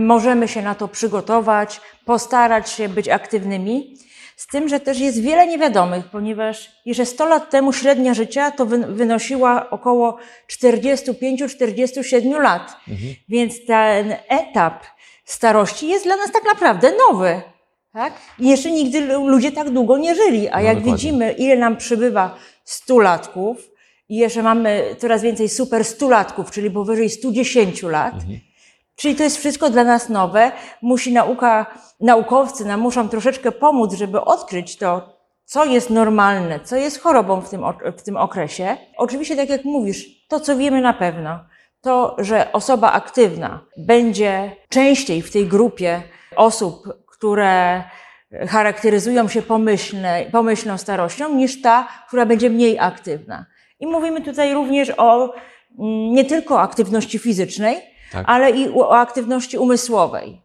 możemy 0.06 0.48
się 0.48 0.62
na 0.62 0.76
to 0.76 0.88
przygotować, 0.88 1.82
postarać 2.06 2.70
się 2.70 2.90
być 2.90 3.10
aktywnymi, 3.10 3.98
z 4.38 4.48
tym, 4.48 4.70
że 4.70 4.80
też 4.80 5.00
jest 5.00 5.22
wiele 5.22 5.48
niewiadomych, 5.48 6.06
ponieważ 6.06 6.72
jeszcze 6.86 7.06
100 7.06 7.26
lat 7.26 7.50
temu 7.50 7.74
średnia 7.74 8.14
życia 8.14 8.52
to 8.52 8.66
wy- 8.66 8.78
wynosiła 8.94 9.70
około 9.70 10.18
45-47 10.48 12.40
lat. 12.42 12.78
Więc 13.30 13.66
ten 13.66 14.16
etap 14.28 14.84
starości 15.26 15.88
jest 15.88 16.06
dla 16.06 16.16
nas 16.16 16.32
tak 16.32 16.44
naprawdę 16.46 16.92
nowy. 17.10 17.42
Tak? 17.94 18.14
I 18.40 18.50
jeszcze 18.50 18.72
nigdy 18.72 19.02
lu- 19.02 19.28
ludzie 19.28 19.52
tak 19.52 19.70
długo 19.70 19.98
nie 19.98 20.16
żyli, 20.16 20.50
a 20.50 20.58
No, 20.58 20.64
jak 20.64 20.76
dokładnie. 20.78 20.94
widzimy, 20.94 21.32
ile 21.32 21.58
nam 21.58 21.78
przybywa 21.78 22.36
stulatków 22.64 23.58
i 24.10 24.16
jeszcze 24.18 24.44
mamy 24.44 24.96
coraz 24.98 25.22
więcej 25.22 25.50
super 25.50 25.86
stulatków, 25.86 26.52
czyli 26.52 26.72
powyżej 26.72 27.10
110 27.10 27.84
lat, 27.84 28.14
czyli 28.98 29.16
to 29.16 29.24
jest 29.24 29.38
wszystko 29.38 29.70
dla 29.70 29.84
nas 29.84 30.10
nowe. 30.10 30.52
Musi 30.82 31.14
nauka, 31.14 31.66
naukowcy 32.00 32.66
nam 32.66 32.80
muszą 32.80 33.10
troszeczkę 33.10 33.52
pomóc, 33.52 33.94
żeby 33.94 34.22
odkryć 34.22 34.78
to, 34.78 35.18
co 35.46 35.66
jest 35.66 35.90
normalne, 35.90 36.60
co 36.60 36.76
jest 36.76 37.02
chorobą 37.02 37.42
w 37.42 37.50
tym, 37.50 37.62
w 37.98 38.02
tym 38.02 38.18
okresie. 38.18 38.78
Oczywiście, 38.98 39.36
tak 39.36 39.50
jak 39.50 39.66
mówisz, 39.66 40.28
to 40.28 40.40
co 40.40 40.58
wiemy 40.58 40.82
na 40.82 40.94
pewno, 40.94 41.40
to, 41.82 42.16
że 42.20 42.52
osoba 42.52 42.92
aktywna 42.92 43.66
będzie 43.78 44.56
częściej 44.70 45.22
w 45.22 45.32
tej 45.32 45.46
grupie 45.46 46.02
osób, 46.36 46.88
które 47.08 47.84
charakteryzują 48.48 49.28
się 49.28 49.42
pomyślne, 49.42 50.26
pomyślną 50.32 50.78
starością, 50.78 51.36
niż 51.36 51.62
ta, 51.62 51.88
która 52.08 52.26
będzie 52.26 52.50
mniej 52.50 52.80
aktywna. 52.80 53.46
I 53.80 53.88
mówimy 53.88 54.22
tutaj 54.22 54.54
również 54.54 54.92
o 54.98 55.24
mm, 55.26 56.14
nie 56.14 56.26
tylko 56.26 56.62
aktywności 56.62 57.20
fizycznej, 57.20 57.97
Tak. 58.12 58.26
ale 58.30 58.52
i 58.52 58.70
o 58.70 58.98
aktywności 58.98 59.58
umysłowej. 59.58 60.42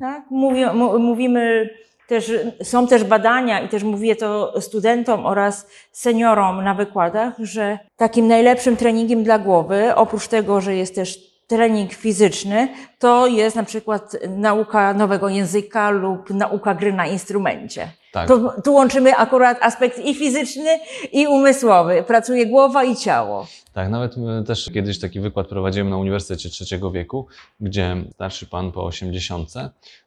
Tak? 0.00 0.24
Mówi, 0.30 0.64
mówimy 0.98 1.70
też, 2.08 2.32
są 2.62 2.86
też 2.86 3.04
badania 3.04 3.60
i 3.60 3.68
też 3.68 3.82
mówię 3.82 4.16
to 4.16 4.60
studentom 4.60 5.26
oraz 5.26 5.66
seniorom 5.92 6.64
na 6.64 6.74
wykładach, 6.74 7.34
że 7.38 7.78
takim 7.96 8.28
najlepszym 8.28 8.76
treningiem 8.76 9.22
dla 9.22 9.38
głowy, 9.38 9.94
oprócz 9.94 10.28
tego, 10.28 10.60
że 10.60 10.76
jest 10.76 10.94
też 10.94 11.35
trening 11.46 11.92
fizyczny, 11.92 12.68
to 12.98 13.26
jest 13.26 13.56
na 13.56 13.64
przykład 13.64 14.16
nauka 14.28 14.94
nowego 14.94 15.28
języka 15.28 15.90
lub 15.90 16.30
nauka 16.30 16.74
gry 16.74 16.92
na 16.92 17.06
instrumencie. 17.06 17.88
Tak. 18.12 18.28
To, 18.28 18.54
tu 18.64 18.74
łączymy 18.74 19.16
akurat 19.16 19.58
aspekt 19.62 19.98
i 19.98 20.14
fizyczny, 20.14 20.78
i 21.12 21.26
umysłowy. 21.26 22.04
Pracuje 22.06 22.46
głowa 22.46 22.84
i 22.84 22.96
ciało. 22.96 23.46
Tak, 23.72 23.90
nawet 23.90 24.16
my 24.16 24.44
też 24.44 24.70
kiedyś 24.74 24.98
taki 24.98 25.20
wykład 25.20 25.46
prowadziłem 25.46 25.90
na 25.90 25.96
Uniwersytecie 25.96 26.48
Trzeciego 26.48 26.90
Wieku, 26.90 27.26
gdzie 27.60 27.96
starszy 28.14 28.46
pan 28.46 28.72
po 28.72 28.84
80 28.84 29.52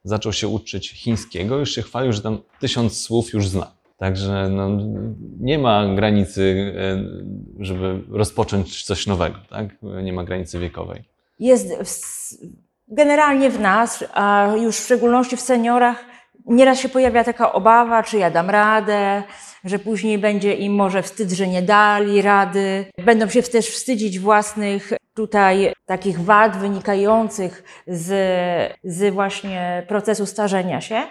zaczął 0.03 0.33
się 0.33 0.47
uczyć 0.47 0.91
chińskiego, 0.91 1.57
już 1.57 1.71
się 1.71 1.81
chwalił, 1.81 2.13
że 2.13 2.21
tam 2.21 2.37
tysiąc 2.59 3.01
słów 3.01 3.33
już 3.33 3.47
zna. 3.47 3.71
Także 3.97 4.49
no, 4.51 4.69
nie 5.39 5.59
ma 5.59 5.95
granicy, 5.95 6.73
e, 6.77 7.63
żeby 7.63 8.01
rozpocząć 8.09 8.83
coś 8.83 9.07
nowego, 9.07 9.37
tak? 9.49 9.75
Nie 10.03 10.13
ma 10.13 10.23
granicy 10.23 10.59
wiekowej. 10.59 11.03
Jest 11.39 11.67
generalnie 12.87 13.49
w 13.49 13.59
nas, 13.59 14.03
a 14.13 14.47
już 14.57 14.77
w 14.77 14.83
szczególności 14.83 15.37
w 15.37 15.41
seniorach, 15.41 16.05
nieraz 16.45 16.79
się 16.79 16.89
pojawia 16.89 17.23
taka 17.23 17.53
obawa, 17.53 18.03
czy 18.03 18.17
ja 18.17 18.31
dam 18.31 18.49
radę, 18.49 19.23
że 19.63 19.79
później 19.79 20.17
będzie 20.17 20.53
im 20.53 20.75
może 20.75 21.03
wstyd, 21.03 21.31
że 21.31 21.47
nie 21.47 21.61
dali 21.61 22.21
rady. 22.21 22.85
Będą 23.05 23.29
się 23.29 23.43
też 23.43 23.67
wstydzić 23.69 24.19
własnych 24.19 24.93
tutaj 25.13 25.73
takich 25.85 26.19
wad 26.19 26.57
wynikających 26.57 27.63
z, 27.87 28.07
z 28.83 29.13
właśnie 29.13 29.85
procesu 29.87 30.25
starzenia 30.25 30.81
się. 30.81 31.03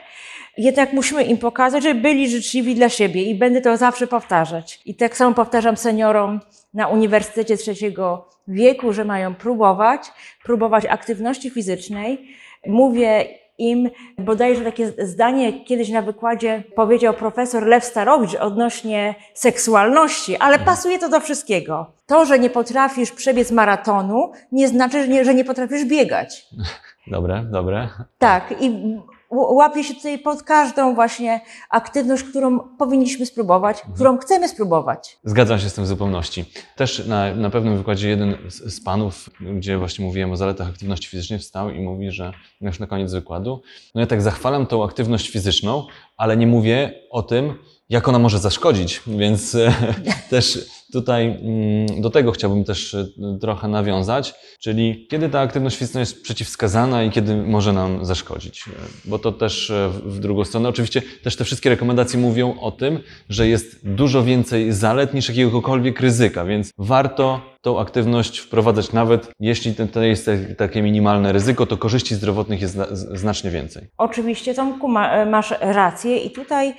Jednak 0.58 0.92
musimy 0.92 1.24
im 1.24 1.38
pokazać, 1.38 1.82
że 1.82 1.94
byli 1.94 2.30
życzliwi 2.30 2.74
dla 2.74 2.88
siebie 2.88 3.22
i 3.22 3.34
będę 3.34 3.60
to 3.60 3.76
zawsze 3.76 4.06
powtarzać. 4.06 4.80
I 4.86 4.94
tak 4.94 5.16
samo 5.16 5.34
powtarzam 5.34 5.76
seniorom 5.76 6.40
na 6.74 6.88
Uniwersytecie 6.88 7.56
Trzeciego 7.56 8.28
Wieku, 8.48 8.92
że 8.92 9.04
mają 9.04 9.34
próbować, 9.34 10.00
próbować 10.44 10.86
aktywności 10.86 11.50
fizycznej. 11.50 12.28
Mówię 12.66 13.24
im 13.58 13.90
bodajże 14.18 14.64
takie 14.64 14.92
zdanie 14.98 15.64
kiedyś 15.64 15.88
na 15.88 16.02
wykładzie 16.02 16.62
powiedział 16.76 17.14
profesor 17.14 17.66
Lew 17.66 17.84
Starowicz 17.84 18.34
odnośnie 18.34 19.14
seksualności, 19.34 20.36
ale 20.36 20.58
pasuje 20.58 20.98
to 20.98 21.08
do 21.08 21.20
wszystkiego. 21.20 21.92
To, 22.06 22.24
że 22.24 22.38
nie 22.38 22.50
potrafisz 22.50 23.10
przebiec 23.10 23.50
maratonu, 23.50 24.32
nie 24.52 24.68
znaczy, 24.68 25.02
że 25.02 25.08
nie, 25.08 25.24
że 25.24 25.34
nie 25.34 25.44
potrafisz 25.44 25.84
biegać. 25.84 26.46
Dobre, 27.06 27.44
dobre. 27.50 27.88
Tak, 28.18 28.54
i 28.60 28.98
ł- 29.32 29.54
łapię 29.54 29.84
się 29.84 29.94
tutaj 29.94 30.18
pod 30.18 30.42
każdą 30.42 30.94
właśnie 30.94 31.40
aktywność, 31.70 32.22
którą 32.22 32.58
powinniśmy 32.58 33.26
spróbować, 33.26 33.82
którą 33.94 34.18
chcemy 34.18 34.48
spróbować. 34.48 35.18
Zgadzam 35.24 35.58
się 35.58 35.70
z 35.70 35.74
tym 35.74 35.84
w 35.84 35.86
zupełności. 35.86 36.44
Też 36.76 37.06
na, 37.06 37.34
na 37.34 37.50
pewnym 37.50 37.76
wykładzie 37.78 38.08
jeden 38.08 38.36
z, 38.48 38.74
z 38.74 38.80
panów, 38.84 39.30
gdzie 39.40 39.78
właśnie 39.78 40.04
mówiłem 40.04 40.32
o 40.32 40.36
zaletach 40.36 40.68
aktywności 40.68 41.08
fizycznej, 41.08 41.38
wstał 41.38 41.70
i 41.70 41.80
mówi, 41.80 42.10
że 42.10 42.32
już 42.60 42.78
na 42.78 42.86
koniec 42.86 43.12
wykładu, 43.12 43.62
no 43.94 44.00
ja 44.00 44.06
tak 44.06 44.22
zachwalam 44.22 44.66
tą 44.66 44.84
aktywność 44.84 45.30
fizyczną, 45.30 45.86
ale 46.16 46.36
nie 46.36 46.46
mówię 46.46 46.92
o 47.10 47.22
tym, 47.22 47.54
jak 47.88 48.08
ona 48.08 48.18
może 48.18 48.38
zaszkodzić, 48.38 49.02
więc 49.06 49.54
e, 49.54 49.72
też 50.30 50.66
tutaj 50.92 51.26
mm, 51.26 52.00
do 52.00 52.10
tego 52.10 52.32
chciałbym 52.32 52.64
też 52.64 52.94
e, 52.94 53.06
trochę 53.40 53.68
nawiązać, 53.68 54.34
czyli 54.60 55.06
kiedy 55.10 55.28
ta 55.28 55.40
aktywność 55.40 55.76
fizyczna 55.76 56.00
jest 56.00 56.22
przeciwwskazana 56.22 57.04
i 57.04 57.10
kiedy 57.10 57.36
może 57.36 57.72
nam 57.72 58.04
zaszkodzić, 58.04 58.64
E, 58.68 58.70
bo 59.04 59.18
to 59.18 59.32
też 59.32 59.70
e, 59.70 59.88
w 60.04 60.18
drugą 60.18 60.44
stronę. 60.44 60.68
Oczywiście 60.68 61.02
też 61.22 61.36
te 61.36 61.44
wszystkie 61.44 61.70
rekomendacje 61.70 62.20
mówią 62.20 62.60
o 62.60 62.70
tym, 62.70 63.00
że 63.28 63.48
jest 63.48 63.88
dużo 63.88 64.22
więcej 64.24 64.72
zalet 64.72 65.14
niż 65.14 65.28
jakiegokolwiek 65.28 66.00
ryzyka, 66.00 66.44
więc 66.44 66.70
warto 66.78 67.40
tą 67.62 67.80
aktywność 67.80 68.38
wprowadzać 68.38 68.92
nawet 68.92 69.32
jeśli 69.40 69.74
to- 69.74 70.02
jest 70.02 70.30
takie 70.58 70.82
minimalne 70.82 71.32
ryzyko, 71.32 71.66
to 71.66 71.76
korzyści 71.76 72.14
zdrowotnych 72.14 72.60
jest 72.60 72.78
znacznie 73.14 73.50
więcej. 73.50 73.88
Oczywiście, 73.98 74.54
Tomku, 74.54 74.88
ma, 74.88 75.24
masz 75.24 75.54
rację 75.60 76.16
i 76.16 76.30
tutaj, 76.30 76.74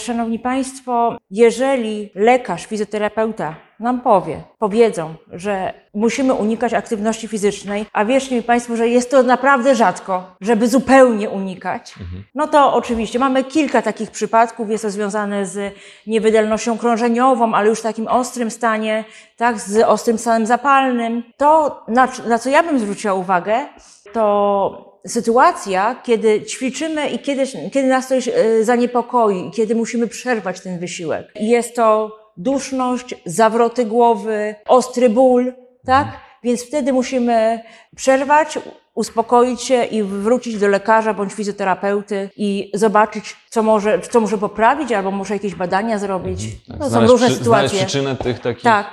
Szanowni 0.00 0.38
Państwo, 0.38 1.16
jeżeli 1.30 2.10
lekarz, 2.14 2.66
fizjoterapeuta 2.66 3.54
nam 3.80 4.00
powie, 4.00 4.42
powiedzą, 4.58 5.14
że 5.32 5.74
musimy 5.94 6.34
unikać 6.34 6.74
aktywności 6.74 7.28
fizycznej, 7.28 7.86
a 7.92 8.04
wierzcie 8.04 8.36
mi 8.36 8.42
Państwo, 8.42 8.76
że 8.76 8.88
jest 8.88 9.10
to 9.10 9.22
naprawdę 9.22 9.74
rzadko, 9.74 10.36
żeby 10.40 10.68
zupełnie 10.68 11.30
unikać, 11.30 11.94
no 12.34 12.46
to 12.46 12.74
oczywiście 12.74 13.18
mamy 13.18 13.44
kilka 13.44 13.82
takich 13.82 14.10
przypadków, 14.10 14.70
jest 14.70 14.84
to 14.84 14.90
związane 14.90 15.46
z 15.46 15.74
niewydolnością 16.06 16.78
krążeniową, 16.78 17.54
ale 17.54 17.68
już 17.68 17.78
w 17.78 17.82
takim 17.82 18.08
ostrym 18.08 18.50
stanie, 18.50 19.04
tak, 19.36 19.60
z 19.60 19.88
ostrym 19.88 20.18
stanem 20.18 20.46
zapalnym. 20.46 21.22
To, 21.36 21.82
na, 21.88 22.08
na 22.28 22.38
co 22.38 22.50
ja 22.50 22.62
bym 22.62 22.78
zwróciła 22.78 23.14
uwagę, 23.14 23.66
to 24.12 24.95
sytuacja, 25.06 25.96
kiedy 26.02 26.42
ćwiczymy 26.42 27.08
i 27.08 27.18
kiedy, 27.18 27.44
kiedy 27.72 27.88
nas 27.88 28.08
coś 28.08 28.28
e, 28.28 28.64
zaniepokoi, 28.64 29.50
kiedy 29.54 29.74
musimy 29.74 30.06
przerwać 30.08 30.60
ten 30.60 30.78
wysiłek. 30.78 31.28
Jest 31.40 31.76
to 31.76 32.16
duszność, 32.36 33.14
zawroty 33.26 33.84
głowy, 33.84 34.54
ostry 34.68 35.10
ból, 35.10 35.52
tak? 35.86 36.06
Więc 36.42 36.62
wtedy 36.66 36.92
musimy 36.92 37.60
przerwać, 37.96 38.58
uspokoić 38.94 39.62
się 39.62 39.84
i 39.84 40.02
wrócić 40.02 40.56
do 40.58 40.68
lekarza 40.68 41.14
bądź 41.14 41.32
fizjoterapeuty 41.32 42.30
i 42.36 42.70
zobaczyć, 42.74 43.36
co 43.50 43.62
może, 43.62 44.00
co 44.00 44.20
może 44.20 44.38
poprawić, 44.38 44.92
albo 44.92 45.10
może 45.10 45.34
jakieś 45.34 45.54
badania 45.54 45.98
zrobić. 45.98 46.40
Tak, 46.68 46.78
No, 46.80 46.90
są 46.90 47.06
różne 47.06 47.26
przy- 47.26 47.36
sytuacje. 47.36 47.78
przyczynę 47.78 48.16
tych 48.16 48.40
takich 48.40 48.62
Tak. 48.62 48.86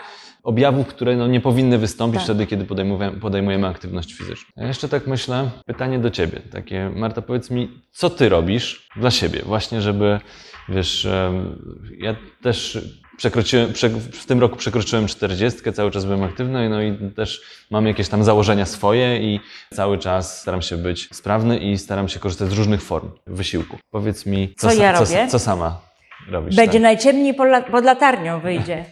Objawów, 0.43 0.87
które 0.87 1.15
no, 1.15 1.27
nie 1.27 1.41
powinny 1.41 1.77
wystąpić 1.77 2.15
Tak. 2.19 2.23
wtedy, 2.23 2.47
kiedy 2.47 2.65
podejmujemy, 2.65 3.19
podejmujemy 3.19 3.67
aktywność 3.67 4.13
fizyczną. 4.13 4.51
Ja 4.57 4.67
jeszcze 4.67 4.89
tak 4.89 5.07
myślę, 5.07 5.49
pytanie 5.65 5.99
do 5.99 6.09
Ciebie, 6.11 6.39
takie, 6.51 6.89
Marta, 6.95 7.21
powiedz 7.21 7.49
mi, 7.51 7.81
co 7.91 8.09
Ty 8.09 8.29
robisz 8.29 8.87
dla 8.95 9.11
siebie, 9.11 9.41
właśnie 9.45 9.81
żeby, 9.81 10.19
wiesz, 10.69 11.07
ja 11.97 12.15
też 12.41 12.77
przekroczyłem, 13.17 13.73
prze, 13.73 13.89
w 13.89 14.25
tym 14.25 14.39
roku 14.39 14.55
przekroczyłem 14.55 15.07
40, 15.07 15.73
cały 15.73 15.91
czas 15.91 16.05
byłem 16.05 16.23
aktywny, 16.23 16.69
no 16.69 16.81
i 16.81 16.97
też 17.15 17.41
mam 17.71 17.87
jakieś 17.87 18.09
tam 18.09 18.23
założenia 18.23 18.65
swoje 18.65 19.17
i 19.33 19.39
cały 19.73 19.97
czas 19.97 20.41
staram 20.41 20.61
się 20.61 20.77
być 20.77 21.09
sprawny 21.11 21.57
i 21.57 21.77
staram 21.77 22.09
się 22.09 22.19
korzystać 22.19 22.49
z 22.49 22.53
różnych 22.53 22.81
form 22.81 23.11
wysiłku. 23.27 23.77
Powiedz 23.91 24.25
mi, 24.25 24.53
Co 24.57 24.67
sa- 24.67 24.73
ja 24.73 24.93
co, 24.93 24.99
robię? 25.05 25.27
co 25.27 25.39
sama 25.39 25.81
robisz? 26.29 26.55
Będzie 26.55 26.73
tak? 26.73 26.81
najciemniej 26.81 27.33
pod 27.71 27.83
latarnią 27.85 28.39
wyjdzie. 28.39 28.85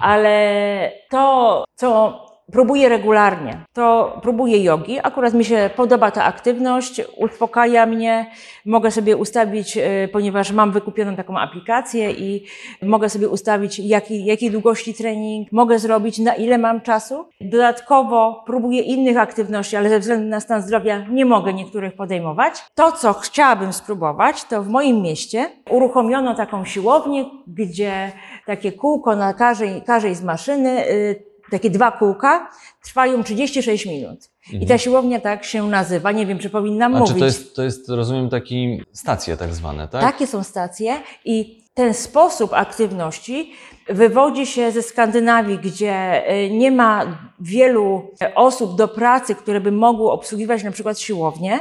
Ale 0.00 0.90
to, 1.10 1.64
co 1.76 2.27
próbuję 2.52 2.88
regularnie, 2.88 3.64
to 3.72 4.18
próbuję 4.22 4.64
jogi. 4.64 4.98
Akurat 5.02 5.34
mi 5.34 5.44
się 5.44 5.70
podoba 5.76 6.10
ta 6.10 6.24
aktywność, 6.24 7.02
uspokaja 7.16 7.86
mnie. 7.86 8.30
Mogę 8.66 8.90
sobie 8.90 9.16
ustawić, 9.16 9.76
y, 9.76 10.08
ponieważ 10.12 10.52
mam 10.52 10.72
wykupioną 10.72 11.16
taką 11.16 11.38
aplikację 11.38 12.12
i 12.12 12.44
mogę 12.82 13.08
sobie 13.08 13.28
ustawić, 13.28 13.78
jaki, 13.78 14.24
jakiej 14.24 14.50
długości 14.50 14.94
trening 14.94 15.52
mogę 15.52 15.78
zrobić, 15.78 16.18
na 16.18 16.34
ile 16.34 16.58
mam 16.58 16.80
czasu. 16.80 17.28
Dodatkowo 17.40 18.42
próbuję 18.46 18.80
innych 18.80 19.16
aktywności, 19.16 19.76
ale 19.76 19.88
ze 19.88 19.98
względu 19.98 20.28
na 20.28 20.40
stan 20.40 20.62
zdrowia 20.62 21.06
nie 21.10 21.24
mogę 21.24 21.54
niektórych 21.54 21.96
podejmować. 21.96 22.54
To, 22.74 22.92
co 22.92 23.12
chciałabym 23.12 23.72
spróbować, 23.72 24.44
to 24.44 24.62
w 24.62 24.68
moim 24.68 25.02
mieście 25.02 25.50
uruchomiono 25.70 26.34
taką 26.34 26.64
siłownię, 26.64 27.24
gdzie 27.46 28.12
takie 28.46 28.72
kółko 28.72 29.16
na 29.16 29.34
każdej, 29.34 29.82
każdej 29.82 30.14
z 30.14 30.22
maszyny, 30.22 30.88
y, 30.90 31.28
takie 31.50 31.70
dwa 31.70 31.90
kółka, 31.90 32.50
trwają 32.84 33.24
36 33.24 33.86
minut. 33.86 34.30
I 34.52 34.66
ta 34.66 34.78
siłownia 34.78 35.20
tak 35.20 35.44
się 35.44 35.68
nazywa. 35.68 36.12
Nie 36.12 36.26
wiem, 36.26 36.38
czy 36.38 36.50
powinnam 36.50 36.94
A 36.94 36.98
mówić. 36.98 37.14
czy 37.14 37.20
to 37.20 37.24
jest, 37.24 37.56
to 37.56 37.62
jest, 37.62 37.88
rozumiem, 37.88 38.30
taki 38.30 38.82
stacje 38.92 39.36
tak 39.36 39.54
zwane, 39.54 39.88
tak? 39.88 40.02
Takie 40.02 40.26
są 40.26 40.42
stacje 40.42 40.96
i 41.24 41.64
ten 41.74 41.94
sposób 41.94 42.52
aktywności 42.52 43.52
wywodzi 43.88 44.46
się 44.46 44.70
ze 44.72 44.82
Skandynawii, 44.82 45.58
gdzie 45.58 46.24
y, 46.32 46.50
nie 46.50 46.70
ma 46.70 47.18
wielu 47.40 48.10
osób 48.34 48.76
do 48.76 48.88
pracy, 48.88 49.34
które 49.34 49.60
by 49.60 49.72
mogły 49.72 50.10
obsługiwać 50.10 50.64
na 50.64 50.70
przykład 50.70 51.00
siłownię. 51.00 51.58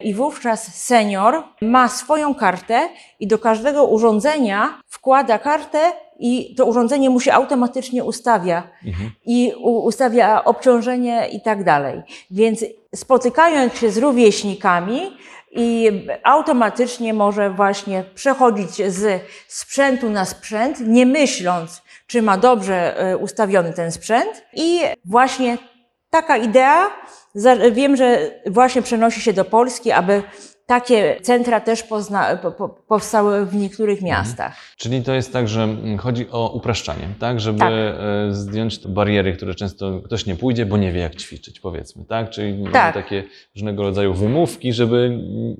I 0.00 0.14
wówczas 0.14 0.74
senior 0.74 1.42
ma 1.62 1.88
swoją 1.88 2.34
kartę 2.34 2.88
i 3.20 3.26
do 3.26 3.38
każdego 3.38 3.84
urządzenia 3.84 4.80
wkłada 4.88 5.38
kartę 5.38 5.92
i 6.18 6.54
to 6.54 6.66
urządzenie 6.66 7.10
mu 7.10 7.20
się 7.20 7.32
automatycznie 7.32 8.04
ustawia 8.04 8.62
Mhm. 8.86 9.10
i 9.26 9.52
ustawia 9.62 10.44
obciążenie 10.44 11.28
i 11.32 11.40
tak 11.40 11.64
dalej. 11.64 12.02
Więc 12.30 12.64
spotykając 12.94 13.74
się 13.74 13.90
z 13.90 13.98
rówieśnikami 13.98 15.16
i 15.52 15.90
automatycznie 16.22 17.14
może 17.14 17.50
właśnie 17.50 18.04
przechodzić 18.14 18.70
z 18.92 19.22
sprzętu 19.48 20.10
na 20.10 20.24
sprzęt, 20.24 20.80
nie 20.80 21.06
myśląc, 21.06 21.82
czy 22.06 22.22
ma 22.22 22.38
dobrze 22.38 22.98
e, 22.98 23.16
ustawiony 23.16 23.72
ten 23.72 23.92
sprzęt. 23.92 24.44
I 24.52 24.80
właśnie 25.04 25.58
taka 26.10 26.36
idea, 26.36 26.90
wiem, 27.72 27.96
że 27.96 28.30
właśnie 28.46 28.82
przenosi 28.82 29.20
się 29.20 29.32
do 29.32 29.44
Polski, 29.44 29.92
aby 29.92 30.22
takie 30.66 31.16
centra 31.22 31.60
też 31.60 31.82
pozna, 31.82 32.36
po, 32.36 32.50
po, 32.50 32.68
powstały 32.68 33.46
w 33.46 33.54
niektórych 33.54 34.02
miastach. 34.02 34.56
Czyli 34.76 35.02
to 35.02 35.14
jest 35.14 35.32
tak, 35.32 35.48
że 35.48 35.62
mm, 35.62 35.98
chodzi 35.98 36.26
o 36.30 36.50
upraszczanie, 36.52 37.08
tak? 37.18 37.40
Żeby 37.40 37.58
Tak. 37.58 37.72
e, 37.72 38.28
zdjąć 38.30 38.78
te 38.78 38.88
bariery, 38.88 39.32
które 39.32 39.54
często 39.54 40.00
ktoś 40.04 40.26
nie 40.26 40.36
pójdzie, 40.36 40.66
bo 40.66 40.76
nie 40.76 40.92
wie 40.92 41.00
jak 41.00 41.16
ćwiczyć, 41.16 41.60
powiedzmy, 41.60 42.04
tak? 42.04 42.30
Czyli 42.30 42.52
mamy 42.58 42.72
Tak. 42.72 42.94
takie 42.94 43.24
różnego 43.56 43.82
rodzaju 43.82 44.14
wymówki, 44.14 44.72
żeby 44.72 45.18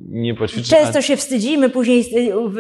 nie 0.09 0.35
poćwiczyć. 0.35 0.71
Często 0.71 1.03
się 1.03 1.17
wstydzimy, 1.17 1.71
później 1.71 2.01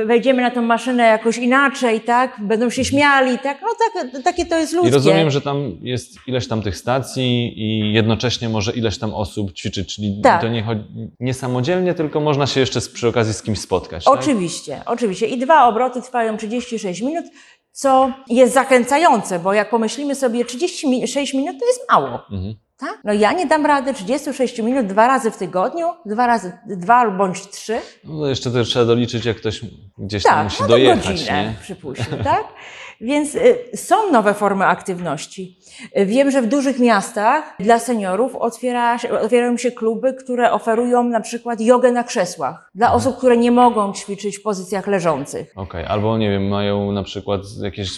y, 0.01 0.07
wejdziemy 0.07 0.43
na 0.43 0.51
tą 0.51 0.63
maszynę 0.63 1.03
jakoś 1.03 1.39
inaczej, 1.39 2.01
tak? 2.01 2.37
Będą 2.43 2.71
się 2.71 2.85
śmiali, 2.85 3.39
tak? 3.39 3.59
No 3.63 3.69
tak, 3.95 4.23
takie 4.25 4.47
to 4.47 4.59
jest 4.59 4.73
ludzkie. 4.73 4.91
I 4.91 4.93
rozumiem, 4.93 5.31
że 5.31 5.41
tam 5.41 5.73
jest 5.83 6.17
ileś 6.27 6.49
tam 6.49 6.63
tych 6.63 6.77
stacji 6.77 7.53
i 7.57 7.93
jednocześnie 7.93 8.49
może 8.49 8.73
ileś 8.73 8.99
tam 8.99 9.15
osób 9.15 9.53
ćwiczyć, 9.53 9.95
czyli 9.95 10.21
Tak. 10.23 10.41
to 10.41 10.49
nie, 10.49 10.63
chodzi, 10.63 10.83
nie 11.21 11.35
samodzielnie, 11.35 11.95
tylko 11.95 12.21
można 12.35 12.47
się 12.55 12.61
jeszcze 12.61 12.81
przy 12.81 13.09
okazji 13.09 13.35
z 13.35 13.43
kimś 13.43 13.61
spotkać. 13.61 14.05
tak? 14.05 14.15
Oczywiście, 14.15 14.83
oczywiście. 14.87 15.27
I 15.27 15.39
dwa 15.39 15.67
obroty 15.67 16.03
trwają 16.03 16.37
36 16.37 17.01
minut, 17.01 17.25
co 17.73 18.13
jest 18.29 18.55
zachęcające, 18.55 19.39
bo 19.39 19.53
jak 19.53 19.71
pomyślimy 19.71 20.15
sobie 20.15 20.45
36 20.45 21.35
minut, 21.35 21.57
to 21.61 21.67
jest 21.67 21.81
mało. 21.91 22.09
Mhm. 22.31 22.55
Tak? 22.77 22.99
No 23.05 23.13
ja 23.13 23.33
nie 23.33 23.47
dam 23.47 23.67
rady 23.67 23.95
36 23.95 24.59
minut 24.59 24.87
dwa 24.87 25.07
razy 25.07 25.31
w 25.31 25.37
tygodniu, 25.37 25.87
dwa 26.07 26.27
razy, 26.27 26.53
dwa 26.67 27.11
bądź 27.11 27.49
trzy. 27.49 27.79
No 28.05 28.27
jeszcze 28.27 28.51
to 28.51 28.65
trzeba 28.65 28.85
doliczyć, 28.85 29.25
jak 29.25 29.37
ktoś 29.37 29.61
gdzieś 29.99 30.23
tam 30.23 30.33
Tak, 30.35 30.45
musi 30.45 30.63
no 30.63 30.69
dojechać, 30.69 31.07
godzinę, 31.07 31.45
nie? 31.45 31.55
przypuśćmy, 31.63 32.25
tak? 32.25 32.45
Więc 33.01 33.35
y, 33.35 33.59
są 33.75 34.11
nowe 34.13 34.35
formy 34.35 34.67
aktywności. 34.67 35.59
Y, 35.99 36.07
Wiem, 36.07 36.31
że 36.31 36.43
w 36.43 36.47
dużych 36.47 36.79
miastach 36.79 37.55
dla 37.61 37.79
seniorów 37.79 38.37
otwiera, 38.37 38.99
otwierają 39.23 39.57
się 39.57 39.73
kluby, 39.73 40.15
które 40.15 40.53
oferują 40.53 41.05
na 41.05 41.21
przykład 41.21 41.61
jogę 41.61 41.93
na 41.93 42.05
krzesłach. 42.05 42.71
Dla 42.75 42.87
Mhm. 42.87 42.99
osób, 43.01 43.17
które 43.19 43.37
nie 43.37 43.51
mogą 43.51 43.93
ćwiczyć 43.93 44.39
w 44.39 44.43
pozycjach 44.43 44.87
leżących. 44.87 45.53
Okej, 45.57 45.85
albo 45.87 46.19
nie 46.19 46.31
wiem, 46.31 46.49
mają 46.49 46.93
na 46.93 47.03
przykład 47.03 47.41
jakieś 47.63 47.91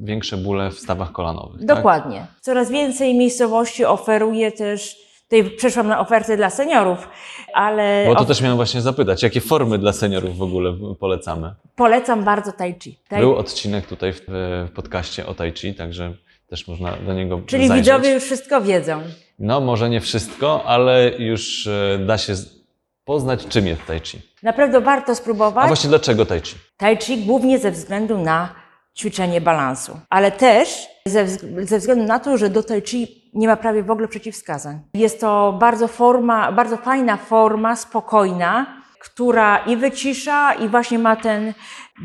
większe 0.00 0.36
bóle 0.36 0.70
w 0.70 0.78
stawach 0.78 1.12
kolanowych. 1.12 1.58
Tak? 1.58 1.66
Dokładnie. 1.76 2.26
Coraz 2.40 2.70
więcej 2.70 3.14
miejscowości 3.14 3.84
oferuje 3.84 4.52
też, 4.52 5.07
tutaj 5.28 5.50
przeszłam 5.56 5.86
na 5.88 6.00
ofertę 6.00 6.36
dla 6.36 6.50
seniorów, 6.50 7.08
ale 7.54 8.04
Bo 8.06 8.14
to 8.14 8.24
też 8.24 8.40
miałem 8.40 8.56
właśnie 8.56 8.80
zapytać, 8.80 9.22
jakie 9.22 9.40
formy 9.40 9.78
dla 9.78 9.92
seniorów 9.92 10.38
w 10.38 10.42
ogóle 10.42 10.72
polecamy? 11.00 11.54
polecam 11.76 12.24
bardzo 12.24 12.52
tai 12.52 12.74
chi. 12.82 12.98
Tai... 13.08 13.20
Był 13.20 13.36
odcinek 13.36 13.86
tutaj 13.86 14.12
w, 14.12 14.20
w 14.68 14.72
podcaście 14.74 15.26
o 15.26 15.34
Tai 15.34 15.52
Chi, 15.52 15.74
także 15.74 16.12
też 16.48 16.68
można 16.68 16.92
do 16.96 17.12
niego 17.14 17.40
Czyli 17.46 17.68
zajrzeć. 17.68 17.86
widzowie 17.86 18.10
już 18.10 18.24
wszystko 18.24 18.60
wiedzą. 18.60 19.02
No, 19.38 19.60
może 19.60 19.90
nie 19.90 20.00
wszystko, 20.00 20.64
ale 20.64 21.10
już 21.18 21.66
e, 21.66 21.98
da 22.06 22.18
się 22.18 22.34
poznać, 23.04 23.46
czym 23.46 23.66
jest 23.66 23.86
Tai 23.86 24.00
Chi. 24.00 24.18
Naprawdę 24.42 24.80
warto 24.80 25.12
A 25.12 25.14
spróbować. 25.14 25.66
właśnie 25.66 25.88
dlaczego 25.88 26.26
Tai 26.26 26.40
Chi? 26.40 26.56
Tai 26.76 26.96
chi 26.96 27.18
głównie 27.24 27.58
ze 27.58 27.70
względu 27.70 28.18
na 28.18 28.54
ćwiczenie 28.96 29.40
balansu, 29.40 30.00
ale 30.10 30.30
też 30.32 30.86
ze 31.62 31.78
względu 31.78 32.04
na 32.04 32.18
to, 32.18 32.38
że 32.38 32.50
do 32.50 32.62
tai 32.62 32.82
chi 32.82 33.17
nie 33.34 33.48
ma 33.48 33.56
prawie 33.56 33.82
w 33.82 33.90
ogóle 33.90 34.08
przeciwwskazań. 34.08 34.80
Jest 34.94 35.20
to 35.20 35.56
bardzo 35.60 35.88
forma, 35.88 36.52
bardzo 36.52 36.76
fajna 36.76 37.16
forma, 37.16 37.76
spokojna, 37.76 38.66
która 39.00 39.58
i 39.58 39.76
wycisza 39.76 40.54
i 40.54 40.68
właśnie 40.68 40.98
ma 40.98 41.16
ten 41.16 41.54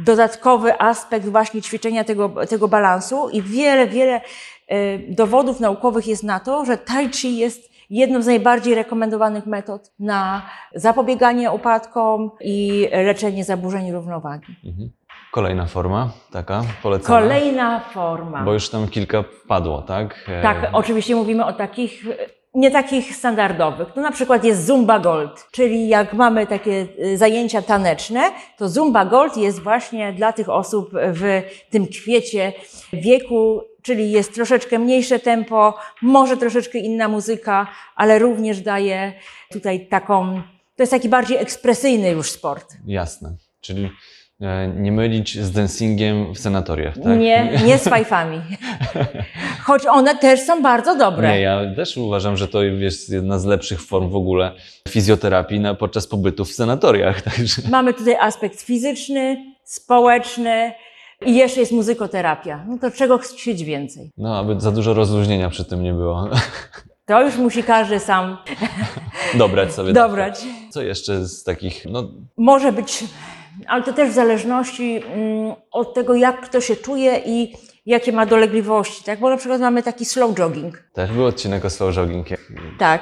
dodatkowy 0.05 0.81
aspekt 0.81 1.27
właśnie 1.29 1.62
ćwiczenia 1.62 2.03
tego, 2.03 2.45
tego 2.49 2.67
balansu 2.67 3.29
i 3.29 3.41
wiele, 3.41 3.88
wiele 3.88 4.21
e, 4.67 4.97
dowodów 4.97 5.59
naukowych 5.59 6.07
jest 6.07 6.23
na 6.23 6.39
to, 6.39 6.65
że 6.65 6.77
tai 6.77 7.09
chi 7.09 7.38
jest 7.38 7.73
jedną 7.89 8.21
z 8.21 8.25
najbardziej 8.25 8.75
rekomendowanych 8.75 9.45
metod 9.45 9.91
na 9.99 10.49
zapobieganie 10.75 11.51
upadkom 11.51 12.31
i 12.41 12.88
leczenie 12.91 13.45
zaburzeń 13.45 13.91
równowagi. 13.91 14.55
Mhm. 14.65 14.89
Kolejna 15.33 15.65
forma, 15.65 16.11
taka 16.31 16.63
polecana. 16.83 17.19
Kolejna 17.19 17.79
forma. 17.79 18.43
Bo 18.43 18.53
już 18.53 18.69
tam 18.69 18.87
kilka 18.87 19.23
padło, 19.47 19.81
tak? 19.81 20.29
E, 20.29 20.41
Tak, 20.41 20.69
oczywiście 20.73 21.15
mówimy 21.15 21.45
o 21.45 21.53
takich, 21.53 22.07
e, 22.07 22.15
nie 22.53 22.71
takich 22.71 23.15
standardowych. 23.15 23.87
No 23.95 24.01
na 24.01 24.11
przykład 24.11 24.43
jest 24.43 24.65
Zumba 24.65 24.99
Gold, 24.99 25.47
czyli 25.51 25.87
jak 25.87 26.13
mamy 26.13 26.47
takie 26.47 26.87
e, 26.99 27.17
zajęcia 27.17 27.61
taneczne, 27.61 28.31
to 28.57 28.69
Zumba 28.69 29.05
Gold 29.05 29.37
jest 29.37 29.59
właśnie 29.63 30.13
dla 30.13 30.33
tych 30.33 30.49
osób 30.49 30.89
w 30.93 31.41
tym 31.69 31.87
kwiecie 31.87 32.53
wieku, 32.93 33.61
czyli 33.81 34.11
jest 34.11 34.33
troszeczkę 34.33 34.79
mniejsze 34.79 35.19
tempo, 35.19 35.73
może 36.01 36.37
troszeczkę 36.37 36.77
inna 36.79 37.07
muzyka, 37.07 37.67
ale 37.95 38.19
również 38.19 38.61
daje 38.61 39.13
tutaj 39.51 39.87
taką, 39.87 40.41
to 40.75 40.83
jest 40.83 40.91
taki 40.91 41.09
bardziej 41.09 41.37
ekspresyjny 41.37 42.09
już 42.09 42.31
sport. 42.31 42.73
Jasne. 42.85 43.35
Czyli 43.61 43.85
e, 43.85 43.89
nie 44.75 44.91
mylić 44.91 45.39
z 45.39 45.51
dancingiem 45.51 46.34
w 46.34 46.39
senatoriach, 46.39 46.97
tak? 46.97 47.19
Nie, 47.19 47.51
nie 47.65 47.77
z 47.77 47.84
fajfami. 47.88 48.41
Choć 49.65 49.86
one 49.86 50.17
też 50.17 50.39
są 50.39 50.62
bardzo 50.62 50.95
dobre. 50.95 51.29
Nie, 51.29 51.39
ja 51.41 51.62
też 51.75 51.97
uważam, 51.97 52.38
że 52.38 52.47
to 52.47 52.63
jest 52.63 53.10
jedna 53.10 53.39
z 53.39 53.45
lepszych 53.45 53.82
form 53.82 54.10
w 54.10 54.15
ogóle 54.15 54.51
fizjoterapii 54.89 55.60
na, 55.60 55.73
podczas 55.75 56.08
pobytu 56.08 56.45
w 56.45 56.51
senatoriach. 56.51 57.21
Także 57.32 57.62
Mamy 57.69 57.93
tutaj 57.93 58.15
aspekt 58.15 58.62
fizyczny, 58.62 59.53
społeczny 59.63 60.71
i 61.25 61.36
jeszcze 61.36 61.60
jest 61.60 61.71
muzykoterapia. 61.71 62.65
No 62.67 62.77
to 62.77 62.91
czego 62.91 63.17
chcieć 63.17 63.63
więcej? 63.63 64.12
no, 64.17 64.38
aby 64.38 64.60
za 64.62 64.71
dużo 64.71 64.93
rozluźnienia 64.93 65.49
przy 65.49 65.65
tym 65.65 65.84
nie 65.84 65.93
było. 65.93 66.29
To 67.06 67.23
już 67.23 67.38
musi 67.38 67.63
każdy 67.63 67.99
sam 67.99 68.38
Dobrać 69.34 69.73
sobie. 69.73 69.93
dobrać. 69.93 70.39
Co 70.69 70.82
jeszcze 70.82 71.25
z 71.25 71.43
takich, 71.43 71.86
no 71.89 72.03
Może 72.38 72.71
być, 72.71 73.03
ale 73.67 73.83
to 73.83 73.93
też 73.93 74.09
w 74.09 74.13
zależności 74.13 75.03
mm, 75.05 75.53
od 75.71 75.93
tego, 75.93 76.15
jak 76.15 76.41
kto 76.41 76.61
się 76.61 76.75
czuje 76.75 77.21
i 77.25 77.53
jakie 77.85 78.11
ma 78.11 78.25
dolegliwości. 78.25 79.03
Tak? 79.03 79.19
Bo 79.19 79.29
na 79.29 79.37
przykład 79.37 79.61
mamy 79.61 79.83
taki 79.83 80.05
slow 80.05 80.35
jogging. 80.35 80.83
też 80.93 81.11
był 81.11 81.25
odcinek 81.25 81.65
o 81.65 81.69
slow 81.69 81.95
jogging. 81.95 82.27
Tak. 82.79 83.01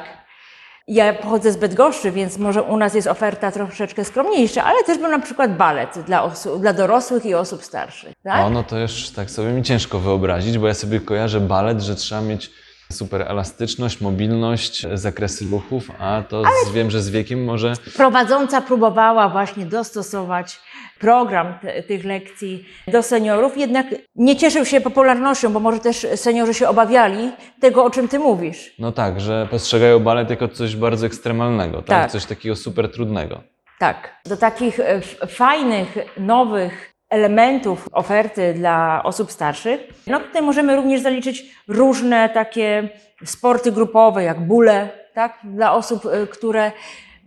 Ja 0.88 1.14
pochodzę 1.14 1.52
z 1.52 1.58
Bydgoszczy, 1.58 2.12
więc 2.12 2.38
może 2.38 2.64
u 2.64 2.78
nas 2.78 2.94
jest 2.94 3.08
oferta 3.08 3.52
troszeczkę 3.52 4.06
skromniejsza, 4.06 4.64
ale 4.64 4.84
też 4.84 4.98
był 4.98 5.10
na 5.10 5.20
przykład 5.20 5.58
balet 5.58 6.00
dla, 6.00 6.24
osób, 6.24 6.62
dla 6.62 6.74
dorosłych 6.74 7.26
i 7.26 7.34
osób 7.34 7.64
starszych. 7.64 8.14
Tak? 8.24 8.46
O, 8.46 8.50
no 8.50 8.64
to 8.64 8.80
już 8.80 9.10
tak 9.10 9.32
sobie 9.32 9.50
mi 9.52 9.64
ciężko 9.64 10.00
wyobrazić, 10.00 10.58
bo 10.58 10.68
ja 10.68 10.74
sobie 10.74 11.00
kojarzę 11.00 11.40
balet, 11.40 11.82
że 11.82 11.96
trzeba 11.96 12.22
mieć 12.22 12.52
super 12.92 13.22
elastyczność, 13.22 14.02
mobilność, 14.02 14.88
zakresy 14.94 15.46
ruchów, 15.52 15.92
a 16.00 16.24
to 16.30 16.44
z, 16.66 16.72
wiem, 16.72 16.92
że 16.92 17.02
z 17.02 17.10
wiekiem 17.10 17.44
może 17.44 17.74
Prowadząca 17.96 18.62
próbowała 18.62 19.30
właśnie 19.30 19.66
dostosować 19.66 20.60
program 21.00 21.54
te, 21.62 21.84
tych 21.84 22.06
lekcji 22.06 22.66
do 22.88 23.04
seniorów, 23.04 23.58
jednak 23.58 23.86
nie 24.16 24.36
cieszył 24.36 24.66
się 24.66 24.82
popularnością, 24.82 25.54
bo 25.54 25.60
może 25.60 25.80
też 25.80 26.08
seniorzy 26.16 26.54
się 26.54 26.68
obawiali 26.70 27.32
tego, 27.62 27.84
o 27.84 27.90
czym 27.90 28.08
ty 28.08 28.20
mówisz. 28.20 28.74
No 28.80 28.92
tak, 28.92 29.22
że 29.22 29.48
postrzegają 29.52 30.00
balet 30.00 30.30
jako 30.30 30.48
coś 30.48 30.76
bardzo 30.76 31.06
ekstremalnego, 31.08 31.78
tak? 31.78 31.88
Tak. 31.88 32.12
Coś 32.12 32.26
takiego 32.26 32.56
super 32.56 32.92
trudnego. 32.92 33.42
Tak. 33.80 34.22
Do 34.26 34.38
takich 34.38 34.80
e, 34.80 34.90
f- 34.90 35.18
fajnych, 35.28 35.98
nowych 36.18 36.91
elementów 37.12 37.90
oferty 37.92 38.54
dla 38.54 39.02
osób 39.04 39.32
starszych, 39.32 39.80
no 40.08 40.20
tutaj 40.20 40.42
możemy 40.42 40.76
również 40.76 41.02
zaliczyć 41.02 41.44
różne 41.68 42.30
takie 42.30 42.90
sporty 43.26 43.72
grupowe, 43.72 44.24
jak 44.24 44.48
bóle, 44.48 44.90
tak? 45.14 45.38
Dla 45.44 45.74
osób, 45.74 46.06
e, 46.06 46.28
które 46.28 46.72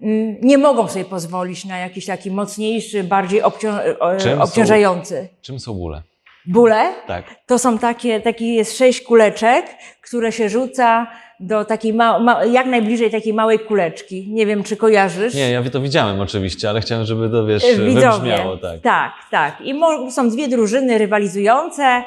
mm, 0.02 0.36
nie 0.42 0.58
mogą 0.58 0.88
sobie 0.88 1.04
pozwolić 1.04 1.64
na 1.64 1.78
jakiś 1.78 2.06
taki 2.06 2.30
mocniejszy, 2.30 3.04
bardziej 3.04 3.42
obcią- 3.42 3.78
e, 3.80 4.16
Czym 4.20 4.36
są- 4.36 4.42
obciążający. 4.42 5.28
Czym 5.42 5.60
są 5.60 5.74
bóle? 5.74 6.02
Bóle 6.46 6.92
Tak. 7.06 7.24
to 7.46 7.58
są 7.58 7.78
takie, 7.78 8.20
taki 8.20 8.54
jest 8.54 8.78
sześć 8.78 9.00
kuleczek, 9.02 9.66
które 10.02 10.32
się 10.32 10.48
rzuca 10.48 11.06
do 11.40 11.64
takiej 11.64 11.94
ma, 11.94 12.18
ma, 12.18 12.44
jak 12.44 12.66
najbliżej 12.66 13.10
takiej 13.10 13.34
małej 13.34 13.58
kuleczki. 13.58 14.26
Nie 14.30 14.46
wiem, 14.46 14.62
czy 14.62 14.76
kojarzysz. 14.76 15.34
Nie, 15.34 15.50
ja 15.50 15.62
to 15.70 15.80
widziałem 15.80 16.20
oczywiście, 16.20 16.68
ale 16.70 16.80
chciałem, 16.80 17.04
żeby 17.04 17.30
to 17.30 17.46
wiesz, 17.46 17.64
E, 17.64 17.76
Widzowie. 17.76 17.94
wybrzmiało, 18.10 18.56
tak. 18.56 18.80
tak, 18.80 19.12
tak. 19.30 19.60
I 19.60 19.80
są 20.10 20.28
dwie 20.30 20.48
drużyny 20.48 20.98
rywalizujące. 20.98 22.02